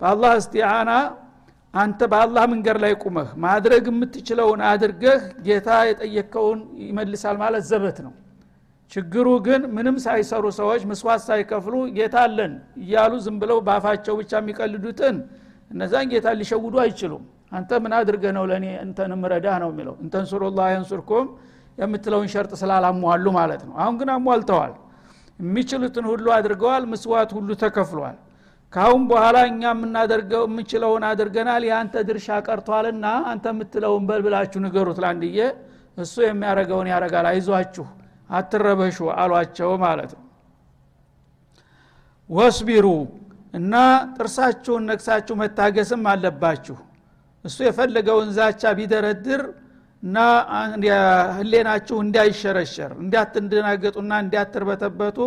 በአላህ 0.00 0.32
እስቲዓና 0.40 0.90
አንተ 1.74 2.00
በአላህ 2.12 2.44
መንገድ 2.52 2.76
ላይ 2.84 2.92
ቁመህ 3.02 3.28
ማድረግ 3.44 3.84
የምትችለውን 3.90 4.60
አድርገህ 4.70 5.18
ጌታ 5.46 5.68
የጠየቀውን 5.88 6.60
ይመልሳል 6.84 7.36
ማለት 7.42 7.64
ዘበት 7.70 7.98
ነው። 8.06 8.12
ችግሩ 8.92 9.28
ግን 9.46 9.62
ምንም 9.76 9.96
ሳይሰሩ 10.04 10.44
ሰዎች 10.58 10.82
ምስዋት 10.90 11.20
ሳይከፍሉ 11.26 11.74
ጌታ 11.96 12.16
አለን 12.26 12.52
እያሉ 12.82 13.12
ዝም 13.24 13.36
ብለው 13.42 13.58
ባፋቸው 13.66 14.14
ብቻ 14.20 14.32
የሚቀልዱትን 14.40 15.16
እነዛን 15.70 16.06
ጌታ 16.12 16.28
ሊሸውዱ 16.38 16.74
አይችሉም። 16.84 17.24
አንተ 17.52 17.70
ምን 17.84 17.92
አድርገ 17.98 18.24
ነው 18.36 18.44
ለእኔ 18.50 18.66
እንተን 18.84 19.12
ምረዳህ 19.20 19.56
ነው 19.62 19.70
የሚለው። 19.72 19.94
እንተንሱሩላህ 20.04 20.66
የንሱርኩም 20.72 21.26
የምትለውን 21.78 22.28
ሸርጥ 22.32 22.52
ስላላሟሉ 22.62 23.26
ማለት 23.38 23.62
ነው። 23.68 23.74
አሁን 23.82 23.94
ግን 24.00 24.08
አሟልተዋል 24.14 24.72
የሚችሉትን 25.40 26.06
ሁሉ 26.10 26.26
አድርገዋል 26.36 26.84
ምስዋት 26.92 27.30
ሁሉ 27.36 27.48
ተከፍሏል። 27.62 28.16
ካሁን 28.72 29.02
በኋላ 29.10 29.36
እኛ 29.50 29.62
የምናደርገው 29.70 30.42
የምንችለውን 30.46 31.04
አድርገናል። 31.10 31.62
የአንተ 31.68 32.02
ድርሻ 32.08 32.38
ቀርቷልና 32.46 33.06
አንተ 33.30 33.46
የምትለውን 33.52 34.02
በልብላችሁ 34.08 34.60
ንገሩት 34.64 34.98
ላንድዬ 35.04 35.38
እሱ 35.98 36.14
የሚያደረገውን 36.24 36.88
ያረጋል። 36.92 37.28
አይዟችሁ 37.30 37.86
አትረበሹ 38.30 38.98
አሏቸው 39.20 39.70
ማለት 39.84 40.10
ነው። 40.16 40.24
ወስቢሩ 42.30 42.86
እና 43.54 43.74
ጥርሳችሁን 44.16 44.82
ነቅሳችሁ 44.90 45.34
መታገስም 45.42 46.02
አለባችሁ። 46.12 46.76
እሱ 47.44 47.56
የፈለገውን 47.66 48.28
ዛቻ 48.36 48.72
ቢደረድር 48.78 49.42
እና 50.02 50.16
ህሌናችሁ 51.38 51.96
እንዳይሸረሸር 52.04 52.92
እንዳትንደናገጡና 53.02 54.12
እንዳትርበተበቱ 54.24 55.18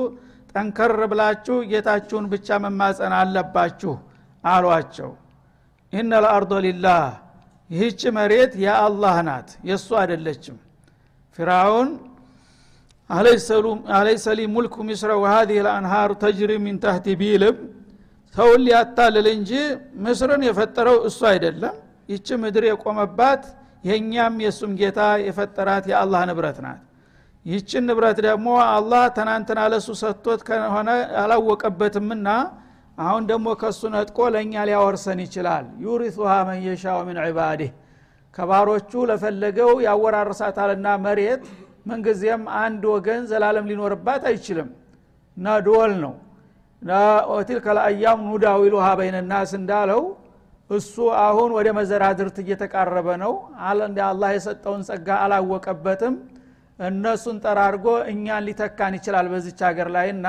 ጠንከር 0.51 0.94
ብላችሁ 1.12 1.58
ጌታችሁን 1.72 2.25
ብቻ 2.32 2.60
መማፀን 2.63 3.13
አለባችሁ 3.20 3.94
አሏቸው። 4.44 5.12
ኢነ 5.94 6.12
ልአርዶ 6.24 6.54
ሊላህ 6.66 7.04
ይህች 7.70 8.01
መሬት 8.18 8.54
የአላህ 8.63 9.16
ናት 9.28 9.50
የእሱ 9.68 9.90
አይደለችም። 10.01 10.58
ፊራውን 11.38 11.90
አለይሰ 13.96 14.25
ሙልኩ 14.54 14.75
ሚስረ 14.90 15.12
ወሀዚህ 15.22 15.60
ልአንሃር 15.66 16.12
ተጅሪ 16.22 16.51
ሚን 16.66 16.78
ታህቲ 16.84 17.16
ቢልም 17.22 17.58
ሰውን 18.36 18.62
ሊያታልል 18.66 19.28
እንጂ 19.34 19.51
ምስርን 20.04 20.44
የፈጠረው 20.48 20.98
እሱ 21.10 21.20
አይደለም። 21.32 21.75
ይች 22.10 22.28
ምድር 22.42 22.63
የቆመባት 22.70 23.44
የእኛም 23.84 24.34
የእሱም 24.44 24.72
ጌታ 24.80 25.00
የፈጠራት 25.26 25.86
የአላህ 25.92 26.22
ንብረት 26.30 26.58
ናት። 26.66 26.82
ይችን 27.46 27.84
ንብረት 27.90 28.18
ደግሞ 28.26 28.48
አላህ 28.70 29.04
ትናንትና 29.16 29.60
ለሱ 29.74 29.90
ሰጥቶት 30.02 30.42
ከሆነ 30.48 30.90
አላወቀበትምና 31.22 32.28
አሁን 32.98 33.24
ደግሞ 33.30 33.48
ከሱ 33.62 33.82
ነጥቆ 33.94 34.18
ለእኛ 34.34 34.54
ሊያወርሰን 34.70 35.20
ይችላል። 35.26 35.66
ዩሪሱሃ 35.86 36.32
መን 36.48 36.60
የሻው 36.66 37.00
ምን 37.08 37.18
ዒባዲህ። 37.26 37.72
ከባሮቹ 38.34 38.92
ለፈለገው 39.10 39.72
ያወራርሳታልና 39.86 40.88
መሬት 41.06 41.44
ምንጊዜም 41.86 42.44
አንድ 42.62 42.84
ወገን 42.94 43.22
ዘላለም 43.32 43.66
ሊኖርባት 43.72 44.24
አይችልም። 44.30 44.70
እና 45.38 45.56
ድወል 45.66 45.94
ነው 46.04 46.14
ወቲልከ 47.32 47.66
ለአያም 47.78 48.20
ኑዳዊሉሃ 48.28 48.86
በይነናስ 49.00 49.52
እንዳለው 49.60 50.02
እሱ 50.72 50.96
አሁን 51.24 51.50
ወደ 51.58 51.68
መዘራድርት 51.78 52.38
እየተቃረበ 52.44 53.08
ነው። 53.24 53.34
አላህ 54.06 54.30
የሰጠውን 54.36 54.82
ጸጋ 54.90 55.08
አላወቀበትም። 55.24 56.16
እነሱን 56.80 57.38
ጠራርጎ 57.44 57.88
እኛን 58.12 58.46
ሊተካን 58.48 58.94
ይችላል 58.98 59.28
በዚች 59.34 59.60
ሀገር 59.68 59.88
ላይ 59.96 60.08
እና 60.16 60.28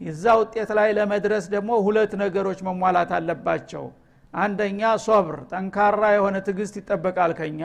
የዛ 0.00 0.24
ውጤት 0.40 0.70
ላይ 0.78 0.88
ለመድረስ 0.98 1.44
ደግሞ 1.54 1.70
ሁለት 1.86 2.12
ነገሮች 2.22 2.58
መሟላት 2.68 3.10
አለባቸው። 3.18 3.84
አንደኛ 4.34 4.80
ሶብር 5.06 5.36
ጠንካራ 5.52 6.02
የሆነ 6.14 6.36
ትግስት 6.48 6.74
ይጠበቃል 6.80 7.32
ከኛ 7.38 7.60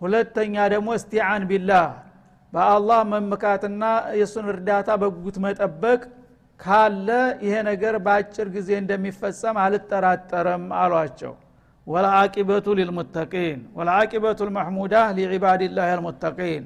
ሁለተኛ 0.00 0.54
ደግሞ 0.72 0.88
እስቲዓን 0.98 1.42
ቢላህ 1.50 1.86
በአላህ 2.52 3.00
መመካትና 3.12 3.84
የእሱን 4.18 4.46
እርዳታ 4.52 4.88
በጉጉት 5.02 5.36
መጠበቅ 5.44 6.00
ካለ 6.60 7.08
ይሄ 7.44 7.54
ነገር 7.68 7.94
በአጭር 8.04 8.46
ጊዜ 8.54 8.70
እንደሚፈጸም 8.80 9.56
አልጠራጠረም 9.64 10.64
አሏቸው። 10.80 11.34
ወልአቂበቱ 11.86 12.66
ሊልሙተቂን 12.78 13.60
ወልአቂበቱ 13.76 14.38
ልመሕሙዳ 14.48 14.94
ሊዕባድላህ 15.18 15.88
አልሙተቂን። 15.92 16.64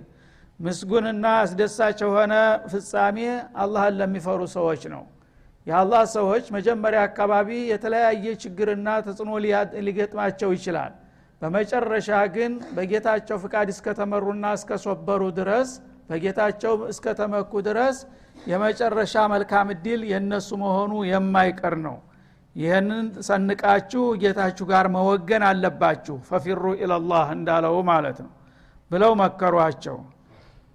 ምስጉንና 0.60 1.26
አስደሳች 1.42 1.98
የሆነ 2.04 2.34
ፍጻሜ 2.72 3.18
አላህን 3.62 3.94
ለሚፈሩ 4.00 4.40
ሰዎች 4.56 4.82
ነው። 4.94 5.02
የአላህ 5.66 6.02
ሰዎች 6.14 6.44
መጀመሪያ 6.56 7.00
አካባቢ 7.08 7.48
የተለያየ 7.70 8.24
ችግርና 8.42 8.88
ተጽዕኖ 9.06 9.30
ሊገጥማቸው 9.86 10.50
ይችላል። 10.56 10.92
በመጨረሻ 11.42 12.08
ግን 12.34 12.52
በጌታቸው 12.76 13.36
ፍቃድ 13.44 13.68
እስከተመሩና 13.74 14.46
እስከሶበሩ 14.58 15.22
ድረስ 15.38 15.70
በጌታቸው 16.10 16.72
እስከተመኩ 16.92 17.52
ድረስ 17.68 17.96
የመጨረሻ 18.46 19.14
መልካም 19.32 19.68
እድል 19.74 20.00
የእነሱ 20.10 20.48
መሆኑ 20.62 20.92
የማይቀር 21.08 21.74
ነው። 21.86 21.96
ይህንን 22.56 23.06
ሰንቃችሁ 23.26 24.04
ጌታችሁ 24.22 24.64
ጋር 24.70 24.86
መወገን 24.94 25.42
አለባችሁ። 25.48 26.16
ፈፊሩ 26.28 26.62
ኢለላህ 26.78 27.26
እንዳለው 27.36 27.76
ማለት 27.90 28.18
ነው 28.24 28.32
ብለው 28.90 29.12
መከሯቸው። 29.22 29.98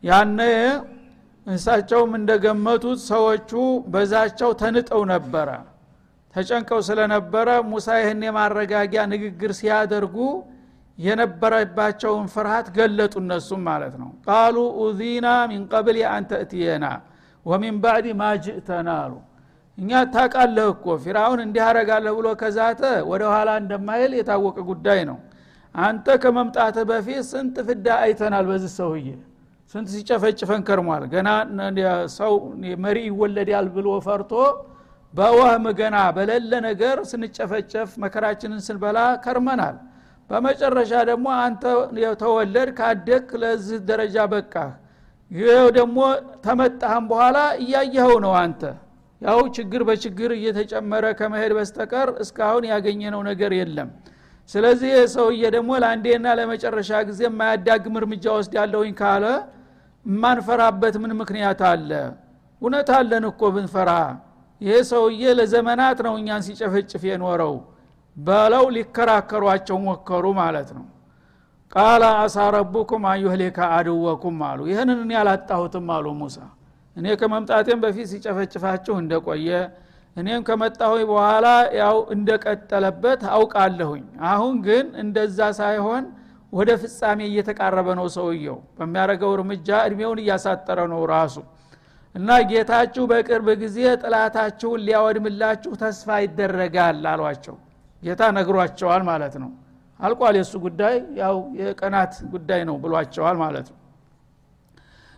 ያነ 0.04 0.40
እሳቸውም 1.48 2.12
እንደገመቱት 2.20 3.00
ሰዎቹ 3.10 3.52
በዛቸው 3.88 4.52
ተንጠው 4.62 5.02
ነበረ። 5.12 5.50
ተጨንቀው 6.34 6.80
ስለነበረ 6.88 7.50
ሙሳ 7.70 7.88
ይህን 8.00 8.22
የማረጋጊያ 8.28 9.02
ንግግር 9.12 9.52
ሲያደርጉ 9.60 10.16
የነበረባቸውን 10.98 12.26
ፍርሃት 12.34 12.68
ገለጡ 12.78 13.14
እነሱም 13.24 13.62
ማለት 13.70 13.96
ነው። 14.02 14.10
ቃሉ 14.28 14.56
ኡዚና 14.84 15.28
ሚን 15.52 15.64
አንተ 16.12 16.32
እትየና 16.44 16.86
ወሚን 17.46 17.76
ባዕድ 17.84 18.08
ማ 18.20 18.30
ጅእተና 18.44 18.90
አሉ 19.02 19.14
እኛ 19.78 19.92
ታቃለህ 20.14 20.68
እኮ 20.74 20.86
ፊራውን 21.04 21.40
እንዲህ 21.46 21.66
ብሎ 22.18 22.28
ከዛተ 22.42 22.82
ወደ 23.12 23.24
ኋላ 23.34 23.50
እንደማይል 23.62 24.12
የታወቀ 24.20 24.58
ጉዳይ 24.70 25.00
ነው። 25.10 25.18
አንተ 25.76 26.08
ከመምጣትህ 26.24 26.86
በፊት 26.90 27.24
ስንት 27.32 27.56
ፍዳ 27.68 27.88
አይተናል 28.04 28.46
በዚህ 28.50 28.72
ሰውዬ። 28.78 29.08
ስንት 29.74 29.88
ሲጨፈጭፈን 29.94 30.62
ከርሟል። 30.68 31.04
ገና 31.14 31.30
ሰው 32.18 32.34
መሪ 32.84 32.98
ይወለዳል 33.10 33.68
ብሎ 33.76 33.88
ፈርቶ 34.06 34.32
በወህም 35.14 35.66
ገና 35.80 35.98
በሌለ 36.16 36.52
ነገር 36.68 36.98
ስንጨፈጨፍ 37.12 37.90
መከራችንን 38.04 38.62
ስንበላ 38.68 39.00
ከርመናል። 39.26 39.76
በመጨረሻ 40.30 40.92
ደግሞ 41.10 41.28
አንተ 41.44 41.64
ተወለድ 42.22 42.70
ካደግ 42.80 43.28
ለዚህ 43.42 43.80
ደረጃ 43.90 44.18
በቃህ 44.32 44.72
ይኸው 45.32 45.68
ደግሞ 45.78 45.98
ተመጣህም 46.46 47.06
በኋላ 47.12 47.38
እያየኸው 47.64 48.18
ነው 48.26 48.34
አንተ። 48.42 48.62
ያው 49.22 49.40
ችግር 49.56 49.82
በችግር 49.88 50.32
እየተጨመረ 50.36 51.06
ከመሄድ 51.20 51.52
በስተቀር 51.58 52.10
እስካሁን 52.24 52.64
ያገኘነው 52.72 53.22
ነገር 53.30 53.52
የለም። 53.60 53.90
ስለዚህ 54.50 54.90
ይህ 54.94 55.06
ሰውዬ 55.16 55.44
ደግሞ 55.56 55.72
ለአንዴና 55.84 56.26
ለመጨረሻ 56.40 56.92
ጊዜ 57.08 57.22
የማያዳግም 57.28 57.96
እርምጃ 58.00 58.26
ወስድ 58.38 58.54
ያለውኝ 58.60 58.94
ካለ 59.00 59.26
የማንፈራበት 60.06 60.96
ምን 61.04 61.12
ምክንያት 61.22 61.62
አለ? 61.70 61.90
እውነት 62.62 62.90
አለን 62.98 63.24
እኮ 63.32 63.42
ብንፈራ። 63.56 63.92
ይሄ 64.62 64.76
ሰውዬ 64.92 65.24
ለዘመናት 65.40 65.98
ነው 66.06 66.14
እኛን 66.20 66.44
ሲጨፈጭፍ 66.48 67.04
የኖረው። 67.10 67.56
በለው 68.18 68.66
ሊከራከሯቸው 68.76 69.78
ሞከሩ 69.86 70.26
ማለት 70.40 70.70
ነው 70.78 70.86
ቃለ 71.74 72.04
አሳ 72.18 72.36
ረቡኩም 72.56 73.04
አዩህሊከ 73.12 73.58
አድወኩም 73.78 74.38
አሉ። 74.48 74.60
ይህንን 74.72 75.00
እኔ 75.06 75.12
አላጣሁትም 75.22 75.88
አሉ 75.96 76.06
ሙሳ። 76.20 76.38
እኔ 76.96 77.06
ከመምጣቴም 77.22 77.80
በፊት 77.84 78.08
ሲጨፈጭፋችሁ 78.12 78.96
እንደቆየ 79.02 79.50
እኔም 80.16 80.42
ከመጣሁ 80.48 80.94
በኋላ 81.10 81.48
ያው 81.80 81.98
እንደቀጠለበት 82.16 83.22
አውቃለሁኝ። 83.34 84.04
አሁን 84.30 84.54
ግን 84.68 84.86
እንደዛ 85.02 85.40
ሳይሆን 85.60 86.04
ወደ 86.54 86.70
ፍጻሜ 86.82 87.20
እየተቃረበ 87.30 87.88
ነው 88.00 88.08
ሰውየው። 88.16 88.58
በሚያደረገው 88.78 89.32
እርምጃ 89.38 89.70
እድሜውን 89.88 90.20
እያሳጠረ 90.24 90.80
ነው 90.94 91.02
ራሱ። 91.14 91.36
እና 92.16 92.30
ጌታችሁ 92.50 93.04
በቅርብ 93.12 93.48
ጊዜ 93.64 93.78
ጥላታችሁን 94.04 94.84
ሊያወድምላችሁ 94.88 95.72
ተስፋ 95.82 96.10
ይደረጋል 96.24 97.04
አሏቸው። 97.14 97.56
ጌታ 98.04 98.22
ነግሯቸዋል 98.38 99.04
ማለት 99.10 99.36
ነው 99.44 99.52
አልቋል። 100.00 100.36
የእሱ 100.40 100.54
ጉዳይ 100.66 100.96
ያው 101.22 101.36
የቀናት 101.60 102.14
ጉዳይ 102.34 102.62
ነው 102.70 102.76
ብሏቸዋል 102.84 103.38
ማለት 103.44 103.68
ነው። 103.72 103.80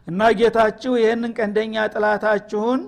እና 0.07 0.21
ጌታችሁ 0.39 0.91
ይህንን 1.01 1.31
ቀንደኛ 1.37 1.75
ጥላታችሁን 1.93 2.81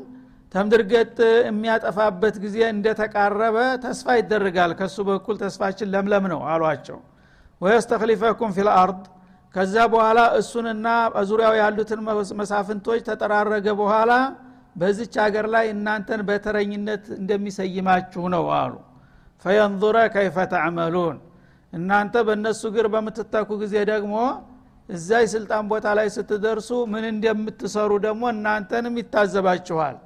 ተምድርገጥ 0.53 1.17
የሚያጠፋበት 1.47 2.35
ጊዜ 2.43 2.57
እንደተቃረበ 2.73 3.55
ተስፋ 3.83 4.15
ይደረጋል። 4.19 4.71
ከሱ 4.79 4.97
በኩል 5.09 5.35
ተስፋችን 5.41 5.91
ለምለም 5.93 6.25
ነው 6.33 6.41
አሏቸው። 6.51 6.99
ወየስተክሊፈኩም 7.61 8.51
ፊልአርድ 8.57 9.01
ከዛ 9.55 9.75
በኋላ 9.93 10.19
እሱንና 10.39 10.87
በዙሪያው 11.13 11.53
ያሉትን 11.59 12.01
መሳፍንቶች 12.41 12.99
ተጠራረገ 13.07 13.67
በኋላ 13.79 14.11
በዚች 14.75 15.13
ሀገር 15.23 15.45
ላይ 15.53 15.65
እናንተን 15.73 16.21
በተረኝነት 16.27 17.05
እንደሚሰይማችሁ 17.17 18.23
ነው 18.35 18.45
አሉ። 18.57 18.73
ፈየንظረ 19.45 19.97
ከይፈ 20.15 20.37
ተዕመሉን 20.53 21.17
እናንተ 21.73 22.15
በእነሱ 22.27 22.61
ግር 22.75 22.85
በምትተኩ 22.93 23.49
ጊዜ 23.63 23.75
ደግሞ 23.91 24.13
እዛ 24.89 25.09
ስልጣን 25.33 25.63
ቦታ 25.71 25.87
ላይ 25.97 26.07
ስትደርሱ 26.15 26.69
ምን 26.91 27.03
እንደምትሰሩ 27.11 27.91
ደግሞ 28.05 28.23
እናንተንም 28.35 28.95
ይታዘባችኋል። 29.01 29.97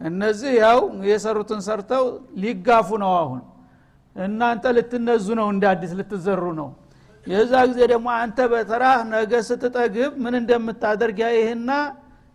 እነዚህ 0.00 0.52
ያው 0.60 0.78
የሰሩትን 1.10 1.60
ሰርተው 1.66 2.04
ሊጋፉ 2.42 2.88
ነው 3.04 3.12
አሁን። 3.20 3.42
እናንተ 4.16 4.64
ልትነዙ 4.76 5.26
ነው 5.40 5.46
እንደ 5.54 5.64
አዲስ 5.72 5.92
ልትዘሩ 6.00 6.42
ነው። 6.60 6.68
የዛ 7.26 7.52
ጊዜ 7.70 7.80
ደግሞ 7.92 8.08
አንተ 8.22 8.38
በተራህ 8.52 8.98
ነገ 9.12 9.32
ስትጠግብ 9.48 10.12
ምን 10.24 10.34
እንደምታደርግ 10.40 11.18
ያይህና 11.24 11.70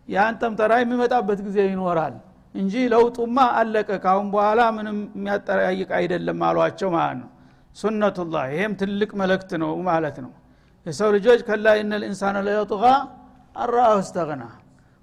የአንተም 0.08 0.54
ተራ 0.58 0.72
የሚመጣበት 0.82 1.40
ጊዜ 1.46 1.58
ይኖራል 1.70 2.14
እንጂ 2.54 2.74
ለውጡማ 2.92 3.36
አለቀ። 3.60 3.90
ካሁን 4.04 4.26
በኋላ 4.34 4.62
ምንም 4.76 4.98
የሚያጠያይቅ 5.16 5.90
አይደለም 5.98 6.40
አሏቸው 6.48 6.90
ማለት 6.96 7.16
ነው 7.22 7.28
ሱነቱላህ 7.76 8.44
ይሄም 8.52 8.72
ትልቅ 8.80 9.10
መልእክት 9.20 9.50
ነው 9.62 9.72
ማለት 9.88 10.16
ነው። 10.24 10.32
የሰው 10.86 11.08
ልጆች 11.16 11.40
ከላ 11.48 11.74
ኢነ 11.80 11.92
ልኢንሳን 12.02 12.36
ለየጥቃ 12.46 12.84
አራአሁ 13.56 13.96
እስተግና 14.04 14.44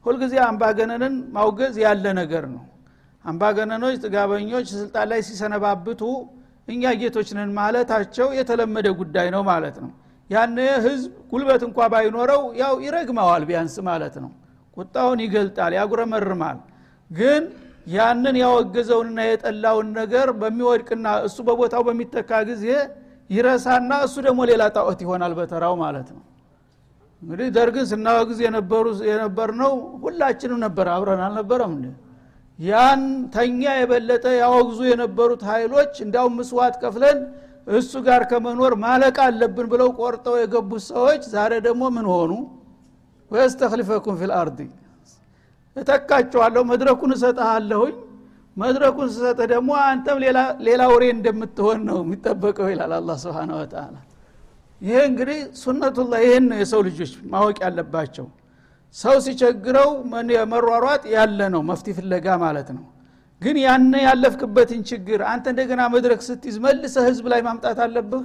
ሁልጊዜ 0.05 0.33
አምባገነንን 0.47 1.15
ማውገዝ 1.35 1.75
ያለ 1.83 2.05
ነገር 2.19 2.43
ነው። 2.53 2.63
አምባገነኖች 3.25 3.95
ጥጋበኞች 4.03 4.67
ስልጣን 4.75 5.07
ላይ 5.11 5.19
ሲሰነባብቱ 5.27 6.01
እኛ 6.67 6.91
ጌቶች 7.01 7.29
ነን 7.37 7.51
ማለታቸው 7.57 8.27
የተለመደ 8.39 8.87
ጉዳይ 8.99 9.27
ነው 9.35 9.41
ማለት 9.49 9.77
ነው። 9.83 9.91
ያን 10.29 10.55
ህዝብ 10.85 11.11
ጉልበት 11.31 11.61
እንኳ 11.67 11.87
ባይኖረው 11.93 12.41
ያው 12.61 12.73
ይረግመዋል 12.85 13.43
ቢያንስ 13.49 13.75
ማለት 13.89 14.15
ነው። 14.23 14.31
ቁጣውን 14.77 15.19
ይገልጣል 15.25 15.71
ያጉረመርማል። 15.79 16.57
ግን 17.11 17.43
ያንን 17.89 18.35
ያወገዘውንና 18.41 19.19
የጠላውን 19.27 19.87
ነገር 19.99 20.27
በሚወድቅና 20.41 21.07
እሱ 21.27 21.37
በቦታው 21.47 21.83
በሚተካ 21.87 22.31
ጊዜ 22.49 22.65
ይረሳና 23.29 23.91
እሱ 24.05 24.15
ደግሞ 24.27 24.39
ሌላ 24.49 24.63
ጣዖት 24.75 24.99
ይሆናል 25.05 25.33
በተራው 25.39 25.73
ማለት 25.81 26.07
ነው። 26.15 26.23
እንግዲህ 27.21 27.47
ደርግን 27.55 27.85
ስናወግዝ 27.91 28.39
የነበር 29.09 29.49
ነው 29.61 29.73
ሁላችንም 30.03 30.59
ነበር። 30.65 30.87
አብረን 30.93 31.21
አልነበረም 31.25 31.71
እንዴ? 31.77 31.87
ያን 32.59 33.01
ተኛ 33.35 33.61
የበለጠ 33.79 34.25
ያወግዙ 34.41 34.79
የነበሩት 34.91 35.43
ኃይሎች 35.51 35.93
እንዲያውም 36.05 36.33
ምስዋት 36.39 36.75
ከፍለን 36.81 37.19
እሱ 37.77 37.91
ጋር 38.07 38.21
ከመኖር 38.31 38.73
ማለቅ 38.83 39.15
አለብን 39.25 39.67
ብለው 39.73 39.89
ቆርጠው 39.99 40.35
የገቡት 40.41 40.83
ሰዎች 40.91 41.21
ዛሬ 41.35 41.53
ደግሞ 41.67 41.83
ምን 41.97 42.07
ሆኑ? 42.13 42.31
ወየስተክሊፈኩም 43.31 44.15
ፊል 44.21 44.31
አርዲ 44.37 44.59
እተካቸዋለሁ 45.75 46.61
መድረኩን 46.71 47.11
እሰጠሃለሁኝ 47.15 47.95
መድረኩን 48.57 49.09
ስሰጥህ 49.13 49.47
ደግሞ 49.51 49.71
አንተም 49.83 50.17
ሌላ 50.67 50.81
ወሬ 50.93 51.03
እንደምትሆን 51.15 51.79
ነው 51.89 51.97
የሚጠበቀው 52.03 52.67
ይላል 52.73 52.93
አላ 52.97 53.11
ስብን 53.23 53.51
ወተላ 53.57 53.95
ይሄ 54.81 54.97
እንግዲህ 55.09 55.39
ሱነቱላህ 55.61 56.19
ይህን 56.25 56.45
ነው 56.51 56.57
የሰው 56.61 56.81
ልጆች 56.87 57.11
ማወቅ 57.31 57.57
ያለባቸው። 57.65 58.25
ሰው 58.95 59.15
ሲቸግረው 59.25 59.89
መሯሯጥ 60.53 61.03
ያለ 61.15 61.39
ነው 61.55 61.61
መፍቲ 61.69 61.87
ፍለጋ 61.97 62.27
ማለት 62.45 62.69
ነው። 62.77 62.85
ግን 63.41 63.57
ያን 63.63 63.91
ያለፍክበትን 64.05 64.81
ችግር 64.89 65.19
አንተ 65.31 65.45
እንደገና 65.53 65.81
መድረክ 65.95 66.21
ስትይዝ 66.27 66.55
መልሰ 66.65 66.95
ህዝብ 67.07 67.25
ላይ 67.33 67.41
ማምጣት 67.47 67.79
አለብህ? 67.85 68.23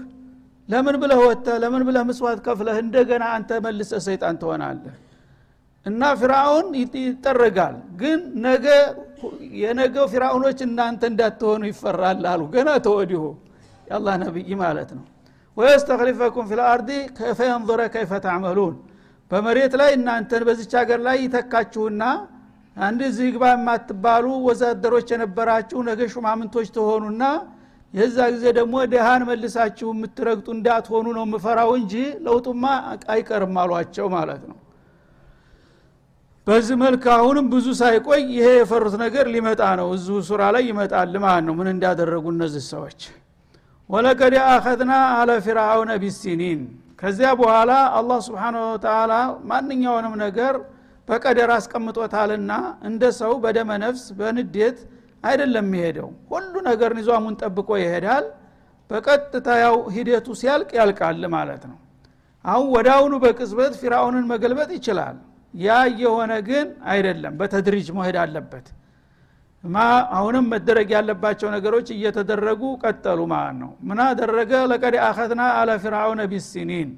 ለምን 0.69 0.97
ብለህ 1.03 1.19
ወጥተ 1.25 1.47
ለምን 1.63 1.83
ብለህ 1.89 2.05
ምስዋት 2.11 2.39
ከፍለህ 2.47 2.77
እንደገና 2.85 3.25
አንተ 3.37 3.51
መልሰ 3.67 3.93
ሰይጣን 4.07 4.37
ትሆናለህ 4.43 4.95
እና 5.87 6.03
ፊራውን 6.21 6.67
ይጠረጋል። 7.01 7.75
ግን 8.01 8.21
ነገ 8.47 8.67
የነገው 9.61 10.07
ፊራውኖች 10.13 10.59
እናንተ 10.67 11.03
እንዳትሆኑ 11.11 11.63
ይፈራል 11.71 12.23
አሉ። 12.33 12.43
ገና 12.55 12.71
ተወዲሁ 12.87 13.23
የአላህ 13.87 14.15
ነቢይ 14.23 14.51
ማለት 14.63 14.91
ነው። 14.99 15.05
ወየስተክሊፈኩም 15.57 16.47
ፊ 16.49 16.57
ልአርዲ 16.61 16.91
ከይፈ 17.95 18.13
ታዕመሉን 18.25 18.75
በመሬት 19.31 19.75
ላይ 19.81 19.91
እናንተን 19.99 20.43
በዚች 20.49 20.73
ሀገር 20.81 21.01
ላይ 21.07 21.17
ይተካችሁና 21.25 22.03
አንድ 22.77 23.01
እዚህ 23.09 23.29
ግባ 23.35 23.45
የማትባሉ 23.53 24.27
ወዛደሮች 24.47 25.09
የነበራችሁ 25.15 25.79
ነገ 25.89 26.01
ሹማምንቶች 26.15 26.69
ትሆኑና 26.77 27.25
የዛ 27.95 28.19
ጊዜ 28.35 28.45
ደግሞ 28.59 28.77
ድሃን 28.93 29.23
መልሳችሁ 29.29 29.89
የምትረግጡ 29.93 30.47
እንዳትሆኑ 30.57 31.07
ነው 31.17 31.25
የምፈራው 31.27 31.71
እንጂ 31.81 31.95
ለውጡማ 32.25 32.65
አይቀርም 33.15 33.59
አሏቸው 33.63 34.07
ማለት 34.17 34.43
ነው 34.51 34.57
በዚህ 36.47 36.77
መልክ 36.81 37.05
አሁንም 37.15 37.47
ብዙ 37.53 37.67
ሳይቆይ 37.79 38.23
ይሄ 38.35 38.47
የፈሩት 38.57 38.95
ነገር 39.03 39.27
ሊመጣ 39.35 39.63
ነው። 39.81 39.87
እዚሁ 39.97 40.17
ሱራ 40.29 40.43
ላይ 40.55 40.65
ይመጣል 40.71 41.15
ማለት 41.25 41.45
ነው። 41.49 41.55
ምን 41.59 41.69
እንዳደረጉ 41.73 42.25
እነዚህ 42.35 42.65
ሰዎች? 42.73 43.01
ወለቀድ 43.91 44.35
አኸዝና 44.49 44.93
አለ 45.19 45.31
ፊርአውነ 45.47 45.91
ቢሲኒን። 46.03 46.61
ከዚያ 47.01 47.31
በኋላ 47.41 47.71
አላህ 47.99 48.19
ስብሓን 48.29 48.57
ወተላ 48.65 49.13
ማንኛውንም 49.51 50.15
ነገር 50.25 50.55
በቀደር 51.09 51.51
አስቀምጦታልና 51.57 52.53
እንደ 52.89 53.03
ሰው 53.21 53.33
በደመ 53.43 53.71
ነፍስ 53.83 54.05
በንዴት 54.19 54.79
አይደለም 55.25 55.67
የሚሄደው። 55.69 56.09
ሁሉ 56.31 56.55
ነገር 56.71 56.91
ኒዟሙን 56.99 57.35
ጠብቆ 57.43 57.69
ይሄዳል። 57.83 58.25
በቀጥታ 58.91 59.49
ያው 59.65 59.77
ሂደቱ 59.95 60.27
ሲያልቅ 60.41 60.71
ያልቃል 60.79 61.23
ማለት 61.35 61.63
ነው። 61.71 61.79
አሁን 62.45 62.67
ወደ 62.77 62.89
አሁኑ 62.97 63.15
በቅጽበት 63.23 63.75
ፊራውንን 63.81 64.27
መገልበጥ 64.33 64.71
ይችላል 64.79 65.17
ያ 65.55 65.69
የሆነ 66.01 66.33
ግን 66.49 66.67
አይደለም። 66.93 67.35
በተድሪጅ 67.41 67.89
መሄድ 67.97 68.17
አለበት። 68.23 68.67
አሁንም 70.17 70.45
መደረግ 70.53 70.89
ያለባቸው 70.95 71.49
ነገሮች 71.55 71.89
እየተደረጉ 71.95 72.63
ቀጠሉ 72.83 73.21
ማለት 73.33 73.57
ነው። 73.63 73.71
ምን 73.89 73.99
አደረገ? 74.07 74.53
ለቀድ 74.71 74.95
አኸዝና 75.07 75.43
አለ 75.59 75.71
ፊርአውነ 75.85 76.21
ቢሲኒን። 76.33 76.91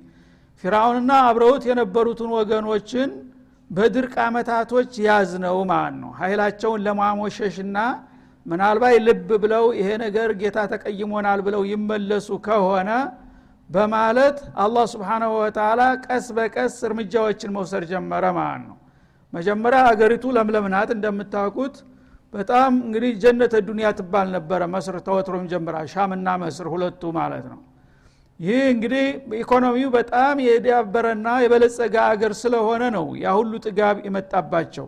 ፊርአውንና 0.64 1.12
አብረውት 1.28 1.62
የነበሩትን 1.70 2.30
ወገኖችን 2.36 3.10
በድርቅ 3.70 4.14
አመታቶች 4.24 4.90
ያዝ 5.06 5.30
ነው 5.44 5.56
ማለት 5.70 5.96
ነው። 6.02 6.10
ኃይላቸውን 6.20 6.80
ለማሞሸሽና 6.86 7.78
ምናልባት 8.46 8.94
ልብ 9.06 9.28
ብለው 9.42 9.64
ይሄ 9.78 9.88
ነገር 10.02 10.28
ጌታ 10.40 10.58
ተቀይሞናል 10.72 11.40
ብለው 11.46 11.62
ይመለሱ 11.70 12.28
ከሆነ 12.46 12.90
በማለት 13.70 14.36
አላህ 14.64 14.84
ስብሓናሁ 14.92 15.30
ወተላ 15.38 15.80
ቀስ 16.04 16.26
በቀስ 16.36 16.74
እርምጃዎችን 16.88 17.52
መውሰድ 17.56 17.84
ጀመረ 17.90 18.24
ማለት 18.38 18.62
ነው። 18.68 18.76
መጀመሪያ 19.32 19.80
አገሪቱ 19.90 20.24
ለምለም 20.36 20.66
ናት 20.74 20.90
እንደምታውቁት። 20.96 21.76
በጣም 22.34 22.72
እንግዲህ 22.86 23.10
ጀነተ 23.22 23.54
ዱኒያ 23.66 23.88
ትባል 23.98 24.28
ነበረ 24.36 24.62
መስር 24.72 24.96
ተወትሮም 25.06 25.44
ጀምራ 25.52 25.76
ሻምና 25.92 26.28
መስር 26.42 26.66
ሁለቱ 26.72 27.02
ማለት 27.18 27.44
ነው። 27.52 27.60
ይህ 28.40 28.62
እንግዲህ 28.72 29.04
ኢኮኖሚው 29.38 29.90
በጣም 29.94 30.36
የዳበረና 30.46 31.28
የበለጸገ 31.42 31.94
አገር 32.08 32.32
ስለሆነ 32.40 32.82
ነው 32.96 33.06
ያ 33.22 33.34
ሁሉ 33.38 33.52
ጥጋብ 33.66 33.96
የመጣባቸው። 34.06 34.86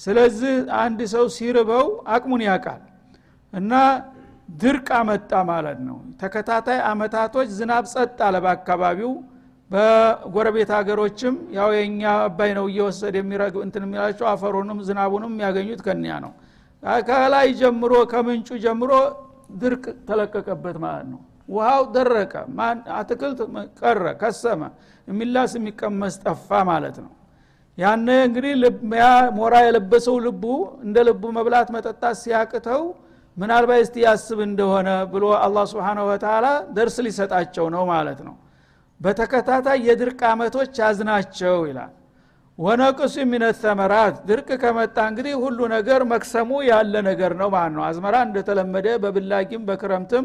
ስለዚህ 0.00 0.54
አንድ 0.82 1.00
ሰው 1.12 1.24
ሲርበው 1.36 1.86
አቅሙን 2.14 2.42
ያውቃል። 2.48 2.82
እና 3.52 3.72
ድርቅ 4.48 4.88
አመጣ 4.98 5.32
ማለት 5.50 5.78
ነው። 5.88 5.98
ተከታታይ 6.20 6.78
አመታቶች 6.90 7.48
ዝናብ 7.56 7.84
ጸጥ 7.92 8.18
አለ 8.26 8.36
በአካባቢው። 8.44 9.12
በጎረቤት 9.70 10.70
ሀገሮችም 10.76 11.34
ያው 11.56 11.70
የእኛ 11.76 12.02
አባይ 12.22 12.50
ነው 12.58 12.66
እየወሰድ 12.70 13.14
የሚረግ 13.18 13.54
እንትን 13.64 13.82
የሚላቸው 13.86 14.26
አፈሩንም 14.30 14.78
ዝናቡንም 14.86 15.32
የሚያገኙት 15.32 15.80
ከኒያ 15.86 16.14
ነው። 16.24 16.32
ከላይ 17.08 17.48
ጀምሮ 17.60 17.92
ከምንጩ 18.10 18.48
ጀምሮ 18.64 18.92
ድርቅ 19.60 19.84
ተለቀቀበት 20.08 20.76
ማለት 20.84 21.06
ነው። 21.12 21.20
ውሃው 21.48 21.82
ደረቀ 21.94 22.32
አትክልት 22.96 23.38
ቀረ 23.80 24.04
ከሰመ 24.20 24.62
የሚላስ 25.08 25.52
የሚቀመስ 25.58 26.16
ጠፋ 26.24 26.48
ማለት 26.70 26.96
ነው። 27.04 27.12
ያነ 27.78 28.08
እንግዲህ 28.26 28.52
ሞራ 29.38 29.54
የለበሰው 29.66 30.16
ልቡ 30.24 30.44
እንደ 30.84 30.96
ልቡ 31.08 31.24
መብላት 31.36 31.68
መጠጣት 31.76 32.16
ሲያቅተው 32.22 32.82
ምናልባት 33.38 33.80
እስቲ 33.84 33.96
ያስብ 34.04 34.38
እንደሆነ 34.46 34.88
ብሎ 35.12 35.24
አላ 35.38 35.58
ስብን 35.70 35.98
ወተላ 36.08 36.46
ደርስ 36.76 36.96
ሊሰጣቸው 37.06 37.66
ነው 37.74 37.82
ማለት 37.90 38.20
ነው። 38.28 38.34
በተከታታይ 39.00 39.78
የድርቅ 39.88 40.20
አመቶች 40.30 40.72
ያዝናቸው 40.82 41.56
ይላል። 41.68 41.92
ወነቅሱ 42.58 43.14
ሚነት 43.32 43.56
ተመራት 43.64 44.14
ድርቅ 44.28 44.48
ከመጣ 44.62 44.96
እንግዲህ 45.10 45.34
ሁሉ 45.42 45.58
ነገር 45.74 46.00
መክሰሙ 46.12 46.50
ያለ 46.70 46.94
ነገር 47.08 47.32
ነው 47.40 47.48
ማለት 47.54 47.74
ነው። 47.76 47.82
አዝመራ 47.88 48.14
እንደተለመደ 48.26 48.86
በብላጊም 49.04 49.62
በክረምትም 49.68 50.24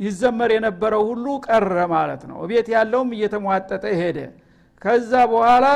ይዘመር 0.00 0.50
የነበረው 0.56 1.02
ሁሉ 1.10 1.26
ቀረ 1.46 1.76
ማለት 1.94 2.22
ነው። 2.30 2.38
ቤት 2.50 2.68
ያለውም 2.74 3.12
እየተሟጠጠ 3.16 3.84
ሄደ። 4.00 4.18
ከዛ 4.82 5.12
በኋላ 5.32 5.66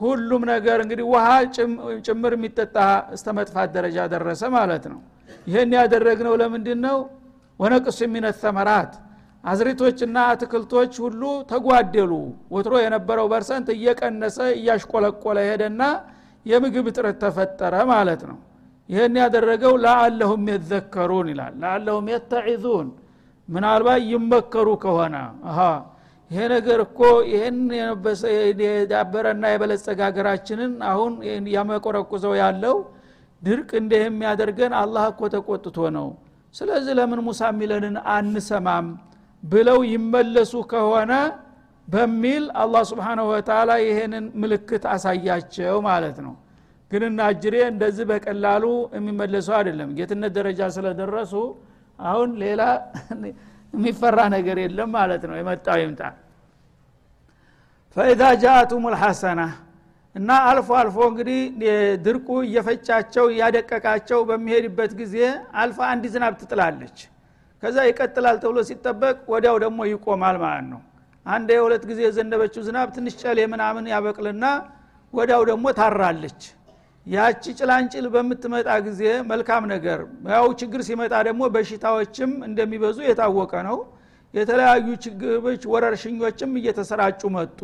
ሁሉም 0.00 0.42
ነገር 0.52 0.78
እንግዲህ 0.84 1.04
ውሃ 1.12 1.26
ጭምር 2.06 2.32
የሚጠጣ 2.36 2.76
እስተ 3.16 3.28
መጥፋት 3.38 3.68
ደረጃ 3.76 3.98
ደረሰ 4.14 4.42
ማለት 4.56 4.86
ነው 4.92 4.98
ይህን 5.46 5.72
ያደረግነው 5.78 6.34
ለምንድን 6.40 6.80
ነው 6.86 6.98
ወነቅሱ 7.60 7.98
ሚነት 8.14 8.36
ተመራት። 8.42 8.92
አዝሪቶችና 9.44 10.16
አትክልቶች 10.30 10.92
ሁሉ 11.04 11.22
ተጓደሉ። 11.50 12.12
ወትሮ 12.54 12.74
የነበረው 12.84 13.26
በርሰንት 13.32 13.68
እየቀነሰ 13.74 14.38
እያሽቆለቆለ 14.56 15.38
ሄደና 15.48 15.82
የምግብ 16.46 16.86
እጥረት 16.90 17.16
ተፈጠረ 17.22 17.74
ማለት 17.92 18.22
ነው። 18.30 18.38
ይህን 18.88 19.14
ያደረገው 19.20 19.74
ለአለሁም 19.84 20.42
የዘከሩን 20.50 21.28
ይላል። 21.32 21.54
ለአለሁም 21.62 22.06
የተዒዙን። 22.12 22.88
ምናልባት 23.48 24.00
ይመከሩ 24.10 24.68
ከሆነ። 24.84 25.16
ይሄ 26.30 26.38
ነገር 26.52 26.78
እኮ 26.84 27.00
ይህን 27.30 27.58
የዳበረና 28.64 29.44
የበለጸገ 29.52 29.98
ሀገራችንን 30.08 30.72
አሁን 30.90 31.12
ያመቆረቁዘው 31.54 32.34
ያለው 32.40 32.76
ድርቅ 33.42 33.70
እንዲህ 33.80 34.00
የሚያደርገን 34.04 34.72
አላህ 34.80 35.04
እኮ 35.12 35.22
ተቆጥቶ 35.34 35.78
ነው። 35.96 36.06
ስለዚህ 36.54 36.92
ለምን 36.98 37.20
ሙሳ 37.26 37.40
የሚለንን 37.52 37.96
አንሰማም 38.14 38.86
ብለው 39.42 39.78
ይመለሱ 39.92 40.52
ከሆነ 40.70 41.12
በሚል 41.88 42.44
አላህ 42.62 42.82
ስብሓንሁ 42.90 43.24
ወተላ 43.32 43.70
ይሄንን 43.82 44.24
ምልክት 44.42 44.84
አሳያቸው 44.92 45.76
ማለት 45.88 46.16
ነው። 46.26 46.34
ግንና 46.90 47.20
እጅሬ 47.32 47.56
እንደዚህ 47.72 48.04
በቀላሉ 48.10 48.64
የሚመለሱ 48.96 49.48
አይደለም። 49.58 49.88
ጌትነት 49.98 50.32
ደረጃ 50.38 50.60
ስለደረሱ 50.76 51.34
አሁን 51.98 52.30
ሌላ 52.42 52.62
የሚፈራ 53.74 54.18
ነገር 54.34 54.56
የለም 54.64 54.90
ማለት 54.96 55.22
ነው። 55.28 55.36
የመጣው 55.40 55.78
ይምጣ። 55.82 56.02
ፈኢዛ 57.96 58.22
ጃአቱም 58.42 58.84
ልሐሰና 58.94 59.40
እና 60.16 60.30
አልፎ 60.48 60.68
አልፎ 60.80 60.96
እንግዲህ 61.10 61.38
ድርቁ 62.04 62.28
እየፈጫቸው 62.46 63.26
እያደቀቃቸው 63.32 64.20
በሚሄድበት 64.28 64.92
ጊዜ 65.00 65.16
አልፋ 65.62 65.78
አንድ 65.92 66.04
ዝናብ 66.14 66.34
ትጥላለች። 66.40 66.98
ከዛ 67.62 67.76
ይቀጥላል 67.88 68.36
ተብሎ 68.42 68.58
ሲጠበቅ 68.68 69.16
ወዲያው 69.32 69.56
ደግሞ 69.64 69.78
ይቆማል 69.90 70.36
ማለት 70.44 70.66
ነው። 70.72 70.80
አንድ 71.26 71.48
የሁለት 71.54 71.84
ጊዜ 71.90 72.00
የዘነበችው 72.06 72.62
ዝናብ 72.66 72.88
ትንሽ 72.96 73.14
ጨሌ 73.22 73.38
ምናምን 73.52 73.84
ያበቅልና 73.92 74.44
ወዲያው 75.12 75.42
ደግሞ 75.50 75.66
ታራለች። 75.78 76.40
ያቺ 77.06 77.44
ጭላንጭል 77.58 78.06
በምትመጣ 78.14 78.68
ጊዜ 78.86 79.02
መልካም 79.30 79.64
ነገር 79.72 79.98
ያው 80.32 80.46
ችግር 80.60 80.80
ሲመጣ 80.88 81.14
ደግሞ 81.28 81.42
በሽታዎችም 81.54 82.30
እንደሚበዙ 82.48 82.98
የታወቀ 83.06 83.54
ነው። 83.68 83.78
የተለያዩ 84.34 84.86
ችግሮች 85.04 85.62
ወረርሽኞችም 85.72 86.50
እየተሰራጩ 86.60 87.22
መጡ 87.36 87.60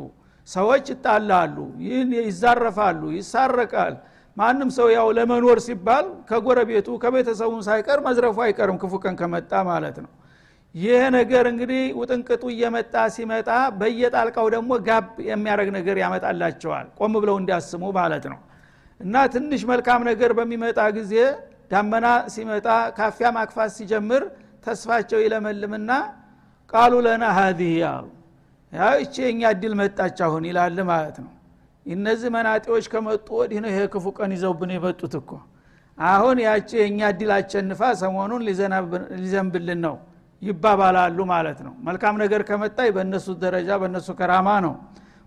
ሰዎች 0.48 0.84
ይጣላሉ 0.92 1.56
ይህን 1.84 2.10
ይዛረፋሉ 2.20 3.02
ይሳረቃል። 3.16 3.94
ማንም 4.36 4.68
ሰው 4.76 4.88
ያው 4.94 5.08
ለመኖር 5.16 5.58
ሲባል 5.66 6.06
ከጎረቤቱ 6.28 6.88
ከቤተሰቡን 7.02 7.62
ሳይቀር 7.66 7.98
መዝረፉ 8.06 8.36
አይቀርም 8.46 8.76
ክፉ 8.82 8.92
ቀን 9.04 9.14
ከመጣ 9.20 9.52
ማለት 9.70 9.96
ነው። 10.04 10.10
ይህ 10.74 11.02
ነገር 11.16 11.44
እንግዲህ 11.50 11.82
ውጥንቅጡ 11.98 12.42
እየመጣ 12.54 12.94
ሲመጣ 13.16 13.48
በየጣልቃው 13.80 14.46
ደግሞ 14.54 14.70
ጋብ 14.86 15.06
የሚያደረግ 15.28 15.68
ነገር 15.78 15.96
ያመጣላቸዋል። 16.04 16.86
ቆም 16.98 17.14
ብለው 17.22 17.36
እንዲያስሙ 17.40 17.82
ማለት 17.98 18.24
ነው። 18.32 18.38
እና 19.00 19.14
ትንሽ 19.34 19.62
መልካም 19.70 20.00
ነገር 20.10 20.30
በሚመጣ 20.38 20.80
ጊዜ 20.98 21.14
ዳመና 21.70 22.06
ሲመጣ 22.32 22.66
ካፊያ 22.96 23.28
ማክፋት 23.36 23.70
ሲጀምር 23.76 24.24
ተስፋቸው 24.66 25.20
ይለመልምና 25.24 25.90
ቃሉ 26.72 26.92
ለና 27.06 27.24
ሀዚህ 27.38 27.72
ያሉ 27.82 28.04
እቺ 28.72 29.14
የእኛ 29.24 29.42
እድል 29.54 29.72
መጣች 29.80 30.18
አሁን 30.26 30.44
ይላል 30.48 30.78
ማለት 30.90 31.16
ነው። 31.24 31.30
እነዚህ 31.86 32.28
መናጤዎች 32.34 32.86
ከመጡ 32.92 33.26
ወዲህ 33.38 33.58
ነው 33.62 33.70
ይሄ 33.72 33.80
ክፉ 33.94 34.06
ቀን 34.18 34.30
ይዘውብን 34.36 34.70
የመጡት 34.74 35.14
እኮ። 35.20 35.30
አሁን 35.98 36.36
ያቺ 36.44 36.70
የእኛ 36.80 37.00
እድል 37.12 37.30
አቸንፋ 37.36 37.80
ሰሞኑን 38.02 38.42
ሊዘንብልን 39.18 39.80
ነው 39.86 39.96
ይባባላሉ 40.42 41.18
ማለት 41.32 41.58
ነው። 41.66 41.74
መልካም 41.88 42.14
ነገር 42.22 42.40
ከመጣይ 42.48 42.88
በእነሱ 42.96 43.26
ደረጃ 43.42 43.70
በእነሱ 43.82 44.08
ከራማ 44.20 44.48
ነው። 44.66 44.74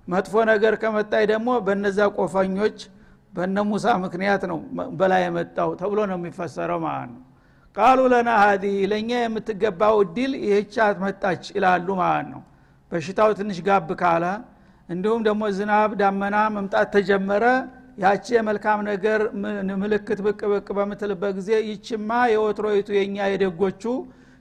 መጥፎ 0.08 0.34
ነገር 0.52 0.74
ከመጣይ 0.82 1.24
ደግሞ 1.32 1.50
በነዛ 1.68 2.00
ቆፈኞች 2.18 2.80
በነ 3.34 3.58
ሙሳ 3.70 3.86
ምክንያት 4.04 4.44
ነው 4.52 4.58
በላይ 5.00 5.22
የመጣው 5.26 5.70
ተብሎ 5.80 6.00
ነው 6.10 6.18
የሚፈሰረው 6.20 6.80
ማለት 6.86 7.10
ነው። 7.14 7.22
ቃሉ 7.76 8.00
ለና 8.14 8.30
ሀዲ 8.42 8.66
ለእኛ 8.92 9.12
የምትገባው 9.22 9.96
እድል 10.04 10.34
ይህቻት 10.46 10.98
መጣች 11.06 11.44
ይላሉ 11.56 11.88
ማለት 12.02 12.28
ነው 12.34 12.42
በሽታው 12.96 13.30
ትንሽ 13.38 13.58
ጋብ 13.66 13.90
ካለ 14.02 14.26
እንዲሁም 14.90 15.22
ደግሞ 15.28 15.44
ዝናብ 15.58 15.92
ዳመና 16.02 16.38
መምጣት 16.56 16.88
ተጀመረ። 16.96 17.44
ያቺ 17.98 18.26
የመልካም 18.36 18.80
ነገር 18.90 19.20
ምልክት 19.82 20.20
ብቅ 20.26 20.40
ብቅ 20.52 20.68
በምትልበት 20.78 21.32
ጊዜ 21.38 21.50
ይችማ 21.70 22.10
የወትሮይቱ 22.32 22.90
የእኛ 22.98 23.18
የደጎቹ 23.32 23.84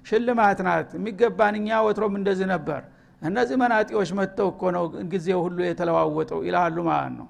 ሽልማት 0.06 0.58
ናት። 0.66 0.88
የሚገባን 0.98 1.54
እኛ 1.60 1.78
ወትሮም 1.86 2.14
እንደዚህ 2.20 2.46
ነበር። 2.54 2.80
እነዚህ 3.22 3.56
መናጢዎች 3.62 4.10
መጥተው 4.18 4.48
እኮ 4.52 4.62
ነው 4.76 4.84
ጊዜው 5.12 5.40
ሁሉ 5.46 5.58
የተለዋወጠው 5.66 6.40
ይላሉ 6.48 6.76
ማለት 6.90 7.14
ነው። 7.20 7.28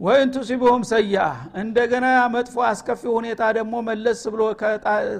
ወይን 0.00 0.28
ቱሲብሁም 0.34 0.82
ሰያ 0.90 1.16
እንደገና 1.62 2.06
መጥፎ 2.34 2.56
አስከፊ 2.70 3.02
ሁኔታ 3.16 3.42
ደግሞ 3.58 3.74
መለስ 3.88 4.22
ብሎ 4.32 4.42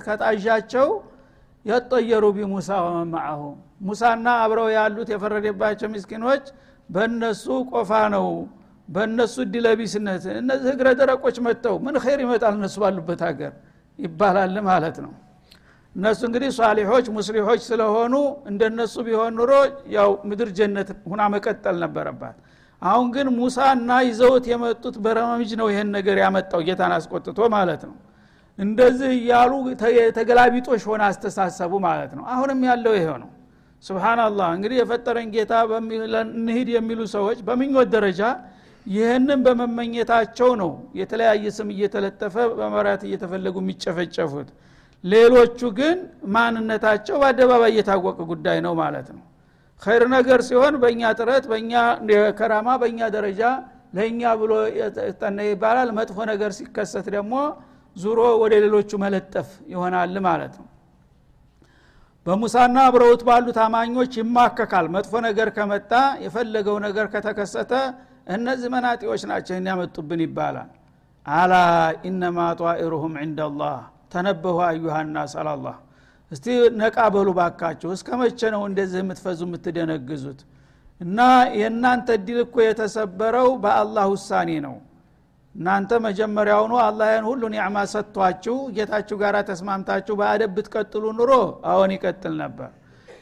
ከጣዣቸው 0.06 0.88
የጠየሩ 1.64 2.24
ቢሙሳ 2.36 2.68
ወመማዐሁ 2.86 3.42
ሙሳና 3.88 4.26
አብረው 4.42 4.68
ያሉት 4.76 5.08
የፈረደባቸው 5.12 5.88
ምስኪኖች 5.94 6.44
በእነሱ 6.88 7.44
ቆፋ 7.72 7.90
ነው 8.14 8.26
በእነሱ 8.88 9.34
እድለቢስነት 9.44 10.24
እነዚህ 10.40 10.70
እግረ 10.74 10.88
ደረቆች 11.00 11.36
መጥተው 11.46 11.76
ምን 11.84 11.94
ኸይር 12.04 12.20
ይመጣል 12.24 12.54
እነሱ 12.58 12.76
ባሉበት 12.82 13.20
ሀገር 13.28 13.52
ይባላል 13.98 14.56
ማለት 14.68 14.96
ነው። 15.04 15.12
እነሱ 15.96 16.20
እንግዲህ 16.28 16.50
ሷሊሖች 16.56 17.06
ሙስሊሖች 17.16 17.60
ስለሆኑ 17.68 18.14
እንደነሱ 18.50 18.94
ቢሆን 19.06 19.32
ኑሮ 19.38 19.52
ያው 19.96 20.10
ምድር 20.30 20.48
ጀነት 20.58 20.88
ሁና 21.10 21.22
መቀጠል 21.34 21.76
ነበረባት። 21.84 22.36
አሁን 22.82 23.06
ግን 23.14 23.26
ሙሳና 23.38 23.90
ይዘውት 24.08 24.44
የመጡት 24.52 24.96
በረመምጅ 25.04 25.50
ነው 25.60 25.68
ይህን 25.72 25.88
ነገር 25.96 26.16
ያመጣው 26.24 26.62
ጌታን 26.68 26.94
አስቆጥቶ 26.96 27.38
ማለት 27.56 27.82
ነው 27.88 27.94
እንደዚህ 28.58 29.12
እያሉ 29.16 29.52
ተገላቢጦሽ 30.16 30.82
ሆነ 30.90 31.02
አስተሳሰቡ 31.10 31.72
ማለት 31.86 32.12
ነው። 32.18 32.24
አሁንም 32.34 32.60
ያለው 32.68 32.92
ይሄ 32.98 33.06
ነው። 33.22 33.30
ስብናላህ 33.84 34.48
እንግዲህ 34.56 34.76
የፈጠረን 34.80 35.28
ጌታ 35.34 35.52
እንሂድ 36.36 36.68
የሚሉ 36.76 37.00
ሰዎች 37.14 37.38
በምኞት 37.48 37.88
ደረጃ 37.96 38.20
ይህንን 38.86 39.40
በመመኘታቸው 39.46 40.50
ነው 40.60 40.70
የተለያየ 41.00 41.44
ስም 41.56 41.68
እየተለጠፈ 41.74 42.34
በመራት 42.58 43.02
እየተፈለጉ 43.08 43.56
የሚጨፈጨፉት። 43.62 44.48
ሌሎቹ 45.04 45.60
ግን 45.78 45.96
ማንነታቸው 46.34 47.16
በአደባባይ 47.22 47.70
እየታወቀ 47.74 48.18
ጉዳይ 48.30 48.58
ነው 48.66 48.74
ማለት 48.82 49.08
ነው። 49.16 49.22
ኸይር 49.82 50.04
ነገር 50.14 50.40
ሲሆን 50.48 50.74
በእኛ 50.82 51.02
ጥረት 51.18 51.44
በእኛ 51.50 51.72
ከራማ 52.38 52.68
በእኛ 52.82 53.00
ደረጃ 53.16 53.42
ለእኛ 53.96 54.22
ብሎ 54.40 54.52
ይባላል። 55.48 55.90
መጥፎ 55.98 56.18
ነገር 56.32 56.50
ሲከሰት 56.58 57.06
ደግሞ 57.16 57.34
ዙሮ 57.96 58.20
ወደ 58.42 58.54
ሌሎቹ 58.64 58.90
መለጠፍ 59.02 59.48
ይሆናል 59.72 60.16
ማለት 60.26 60.54
ነው። 60.60 60.68
በሙሳና 62.26 62.76
አብረውት 62.88 63.22
ባሉ 63.26 63.46
ታማኞች 63.56 64.12
ይማከካል። 64.20 64.86
መጥፎ 64.94 65.12
ነገር 65.26 65.48
ከመጣ 65.56 65.92
የፈለገው 66.24 66.76
ነገር 66.86 67.06
ከተከሰተ 67.14 67.72
እነዚህ 68.34 68.68
መናጢዎች 68.74 69.22
ናቸው 69.30 69.54
ያመጡብን 69.68 70.20
ይባላል። 70.24 70.70
አላ 71.26 71.54
ኢነማ 72.08 72.38
ጧኢሩሁም 72.60 73.14
ዕንደላህ 73.22 73.76
ተነበሁ 74.12 74.56
አዩሃናስ 74.66 75.32
አላላህ። 75.40 75.76
እስቲ 76.30 76.46
ነቃ 76.80 76.98
በሉ 77.14 77.28
ባካችሁ 77.38 77.88
እስከ 77.96 78.08
መቼ 78.20 78.40
ነው 78.54 78.62
እንደዚህ 78.68 78.98
የምትፈዙ 79.02 79.40
የምትደነግዙት? 79.46 80.40
እና 81.00 81.18
የእናንተ 81.58 82.08
እድል 82.18 82.38
እኮ 82.44 82.56
የተሰበረው 82.64 83.48
በአላህ 83.62 84.04
ውሳኔ 84.12 84.50
ነው 84.66 84.74
እናንተ 85.54 85.90
መጀመሪያውኑ 86.04 86.72
አላህን 86.84 87.24
ሁሉ 87.28 87.42
ኒዕማ 87.52 87.76
ሰጥቷችሁ 87.92 88.56
ጌታችሁ 88.76 89.16
ጋር 89.20 89.36
ተስማምታችሁ 89.50 90.14
በአደብ 90.20 90.50
ብትቀጥሉ 90.56 91.04
ኑሮ 91.18 91.32
አሁን 91.72 91.92
ይቀጥል 91.96 92.34
ነበር። 92.42 92.70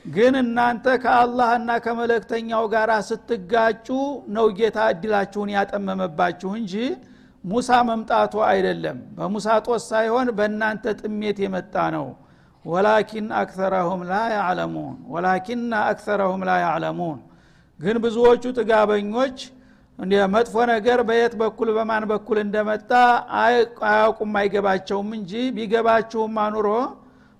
ግን 0.08 0.34
እናንተ 0.40 0.86
ከአላህና 1.02 1.70
ከመለክተኛው 1.84 2.64
ጋር 2.72 2.90
ስትጋጩ 3.08 3.88
ነው 4.36 4.46
ጌታ 4.58 4.78
እድላችሁን 4.94 5.50
ያጠመመባችሁ 5.56 6.50
እንጂ 6.60 6.74
ሙሳ 7.44 7.70
መምጣቱ 7.88 8.34
አይደለም። 8.48 8.98
በሙሳ 9.16 9.46
ጦስ 9.66 9.84
ሳይሆን 9.92 10.28
በእናንተ 10.38 10.94
ጥሜት 11.00 11.38
የመጣ 11.44 11.74
ነው። 11.96 12.06
ወላኪን 12.64 13.28
አክተረሁም 13.38 14.02
ላ 14.10 14.18
ያዕለሙን 14.34 14.96
ወላኪና 15.14 15.72
አክተረሁም 15.88 16.42
ላ 16.48 16.52
ያዕለሙን። 16.64 17.18
ግን 17.80 17.96
ብዙዎቹ 18.04 18.44
ጥጋበኞች 18.58 19.38
መጥፎ 20.34 20.54
ነገር 20.70 20.98
በየት 21.08 21.34
በኩል 21.40 21.68
በማን 21.76 22.04
በኩል 22.12 22.38
እንደመጣ 22.44 22.90
አያውቁም 23.42 24.32
አይገባቸውም 24.40 25.10
እንጂ 25.18 25.32
ቢገባችሁም 25.56 26.36
አኑሮ 26.44 26.68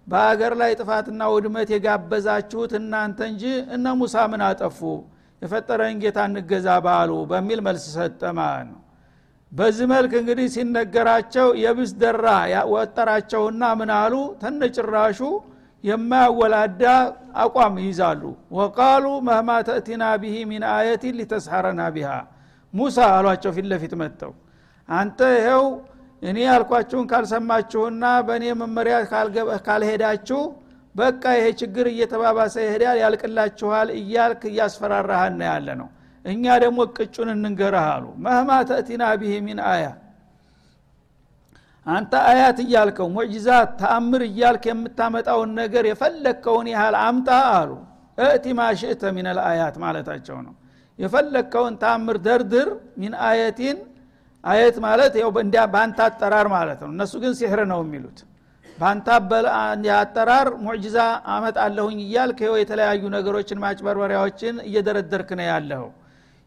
በአገር 0.07 0.53
ላይ 0.61 0.71
ጥፋትና 0.81 1.23
ውድመት 1.33 1.69
የጋበዛችሁት 1.75 2.73
እናንተ 2.79 3.19
እንጂ 3.31 3.45
እነ 3.75 3.87
ሙሳ 4.01 4.15
ምን 4.33 4.43
አጠፉ? 4.47 4.81
የፈጠረን 5.43 5.97
ጌታ 6.03 6.19
እንገዛ 6.29 6.69
ባሉ 6.87 7.11
በሚል 7.31 7.61
መልስ 7.67 7.85
ሰጠ 7.97 8.23
ማለት 8.39 8.67
ነው። 8.71 8.79
በዚህ 9.53 9.87
መልክ 9.93 10.13
እንግዲህ 10.21 10.47
ሲነገራቸው 10.55 11.49
የብስ 11.63 11.91
ደራ 12.03 12.27
ወጠራቸውና 12.73 13.63
ምን 13.81 13.91
አሉ? 13.97 14.15
ተነጭራሹ 14.43 15.21
የማያወላዳ 15.85 16.83
አቋም 17.43 17.75
ይይዛሉ። 17.83 18.23
ወቃሉ 18.59 19.07
መህማ 19.29 19.51
ተእቲና 19.69 20.05
ብሂ 20.23 20.35
ሚን 20.51 20.65
አየቲን 20.75 21.17
ሊተስሐረና 21.21 21.83
ቢሃ 21.97 22.11
ሙሳ 22.75 22.99
አሏቸው 23.15 23.53
ፊት 23.57 23.67
ለፊት 23.71 23.95
መጥተው 24.01 24.33
አንተ 24.89 25.19
ይኸው 25.37 25.65
እኔ 26.23 26.39
ያልኳችሁን 26.47 27.07
ካልሰማችሁና 27.11 28.05
በእኔ 28.27 28.45
መመሪያ 28.61 28.97
ካልሄዳችሁ 29.67 30.41
በቃ 30.95 31.25
ይሄ 31.37 31.47
ችግር 31.61 31.87
እየተባባሰ 31.93 32.55
ይሄዳል 32.65 32.99
ያልቅላችኋል 33.03 33.89
እያልክ 33.99 34.43
እያስፈራራሃና 34.51 35.41
ያለ 35.51 35.69
ነው። 35.81 35.89
እኛ 36.25 36.45
ደግሞ 36.65 36.81
ቅጩን 36.97 37.29
እንንገረህ 37.35 37.87
አሉ። 37.93 38.05
መህማ 38.25 38.51
ተእቲና 38.69 39.05
ብሂ 39.21 39.33
ሚን 39.47 39.61
አያ 39.71 39.87
አንተ 41.87 42.13
አያት 42.31 42.59
እያልከው 42.65 43.07
ሙዕጂዛት 43.15 43.71
ተአምር 43.81 44.23
እያልክ 44.29 44.65
የምታመጣውን 44.71 45.51
ነገር 45.61 45.85
የፈለግከውን 45.91 46.69
ያህል 46.75 46.97
አምጣ 47.03 47.29
አሉ። 47.55 47.71
እእቲ 48.19 48.45
ማሽእተ 48.59 49.03
ሚን 49.17 49.27
አያት 49.47 49.77
ማለታቸው 49.85 50.37
ነው 50.47 50.55
የፈለግከውን 50.99 51.75
ተአምር 51.83 52.17
ደርድር 52.27 52.69
ሚን 53.01 53.15
አየቲን 53.27 53.79
አየት 54.45 54.77
ማለት 54.85 55.15
ያው 55.21 55.31
በአንተ 55.73 55.99
አጠራር 56.07 56.47
ማለት 56.55 56.81
ነው። 56.85 56.91
እነሱ 56.95 57.13
ግን 57.23 57.33
ሲሕር 57.39 57.61
ነው 57.73 57.81
የሚሉት። 57.85 58.19
በአንተ 58.79 59.09
አጠራር 59.97 60.49
ሙዕጂዛ 60.65 60.99
አመጣለሁኝ 61.35 61.99
እያልክ 62.07 62.39
ይኸው 62.45 62.57
የተለያዩ 62.61 63.03
ነገሮችን 63.17 63.61
ማጭበርበሪያዎችን 63.65 64.55
እየደረደርክ 64.69 65.31
ነው 65.39 65.47
ያለኸው 65.51 65.91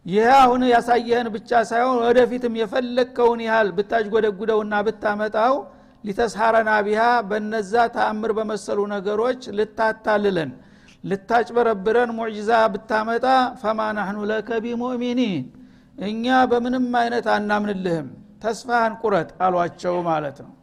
ይህ 0.05 0.27
አሁን 0.39 0.61
ያሳየህን 0.71 1.27
ብቻ 1.35 1.61
ሳይሆን 1.69 1.95
ወደፊትም 2.03 2.53
የፈለግከውን 2.59 3.39
ያህል 3.45 3.69
ብታጅጎደጉደውና 3.77 4.73
ብታመጣው 4.87 5.55
ሊተስሐረና 6.03 6.71
ቢሃ 6.87 7.01
በነዛ 7.29 7.73
ተአምር 7.95 8.31
በመሰሉ 8.37 8.79
ነገሮች 8.93 9.41
ልታታልለን 9.59 10.51
ልታጭበረብረን 11.05 12.11
ሙዕጂዛ 12.17 12.51
ብታመጣ 12.73 13.25
ፈማ 13.61 13.79
ናህኑ 13.97 14.19
ለከ 14.29 14.49
ቢሙእሚኒን 14.63 15.43
እኛ 16.03 16.25
በምንም 16.51 16.87
አይነት 17.01 17.25
አናምንልህም 17.35 18.07
ተስፋህን 18.43 18.93
ቁረጥ 19.01 19.29
አሏቸው 19.45 19.95
ማለት 20.09 20.37
ነው። 20.45 20.53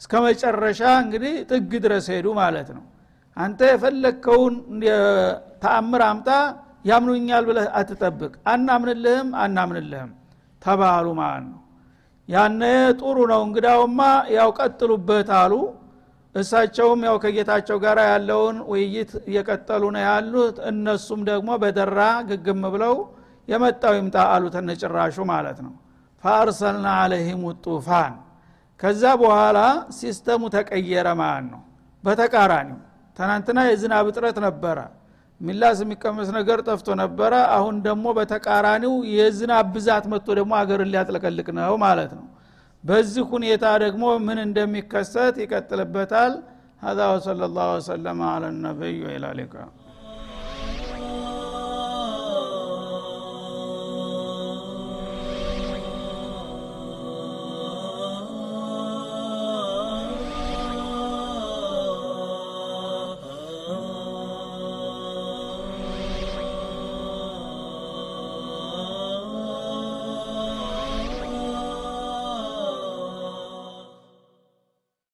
እስከ 0.00 0.12
መጨረሻ 0.24 0.80
እንግዲህ 1.04 1.34
ጥግ 1.50 1.70
ድረስ 1.84 2.06
ሄዱ 2.14 2.26
ማለት 2.40 2.68
ነው። 2.76 2.84
አንተ 3.36 3.60
የፈለግከውን 3.72 4.54
ተአምር 5.62 6.02
አምጣ 6.08 6.28
ያምኑኛል 6.84 7.44
ብለህ 7.48 7.66
አትጠብቅ። 7.78 8.32
አናምንልህም 8.52 9.28
አናምንልህም 9.44 10.10
ተባሉ 10.62 11.06
ማለት 11.20 11.46
ነው። 11.48 11.60
ያነ 12.28 12.62
ጥሩ 13.00 13.16
ነው 13.30 13.40
እንግዳውማ 13.46 14.00
ያው 14.36 14.48
ቀጥሉበት 14.58 15.28
አሉ 15.40 15.52
እሳቸውም 16.38 17.00
ያው 17.06 17.16
ከጌታቸው 17.22 17.76
ጋር 17.84 17.98
ያለውን 18.08 18.56
ውይይት 18.70 19.12
እየቀጠሉ 19.22 19.82
ነው 19.94 20.02
ያሉት። 20.06 20.56
እነሱም 20.70 21.20
ደግሞ 21.30 21.50
በደራ 21.62 22.00
ግግም 22.28 22.62
ብለው 22.74 22.94
የመጣው 23.48 23.94
ይምጣ 23.98 24.16
አሉ 24.32 24.44
ከነጭራሹ 24.54 25.16
ማለት 25.30 25.58
ነው። 25.66 25.74
فأرسلنا 26.24 26.86
عليهم 27.02 27.42
الطوفان። 27.64 28.14
ከዛ 28.80 29.02
በኋላ 29.20 29.58
system 29.98 30.31
ኡ 30.31 30.42
ተቀየረ 30.54 31.08
ማለት 31.20 31.46
ነው። 31.52 31.62
በተቃራኒው 32.04 32.78
ትናንትና 33.16 33.58
የዝናብ 33.68 34.06
እጥረት 34.10 34.36
ነበረ። 34.46 34.78
የሚላስ 35.40 35.78
የሚቀመስ 35.82 36.28
ነገር 36.36 36.58
ጠፍቶ 36.68 36.88
ነበረ። 37.00 37.32
አሁን 37.56 37.76
ደግሞ 37.86 38.06
በተቃራኒው 38.18 38.94
የዝናብ 39.16 39.66
ብዛት 39.74 40.04
መጥቶ 40.12 40.28
ደግሞ 40.38 40.52
አገርን 40.60 40.90
ሊያጥለቀልቅ 40.92 41.48
ነው 41.58 41.74
ማለት 41.84 42.12
ነው 42.18 42.24
በዚህ 42.87 43.23
ሁኔታ 43.33 43.65
ደግሞ 43.85 44.05
ምን 44.27 44.39
እንደሚከሰት 44.47 45.35
ይቀጥልበታል 45.45 46.33
هذا 46.87 47.05
وصلى 47.13 47.43
الله 47.49 47.67
وسلم 47.77 48.17
على 48.33 48.47
النبي 48.53 48.95
وإلى 49.05 49.27
اللقاء 49.33 49.67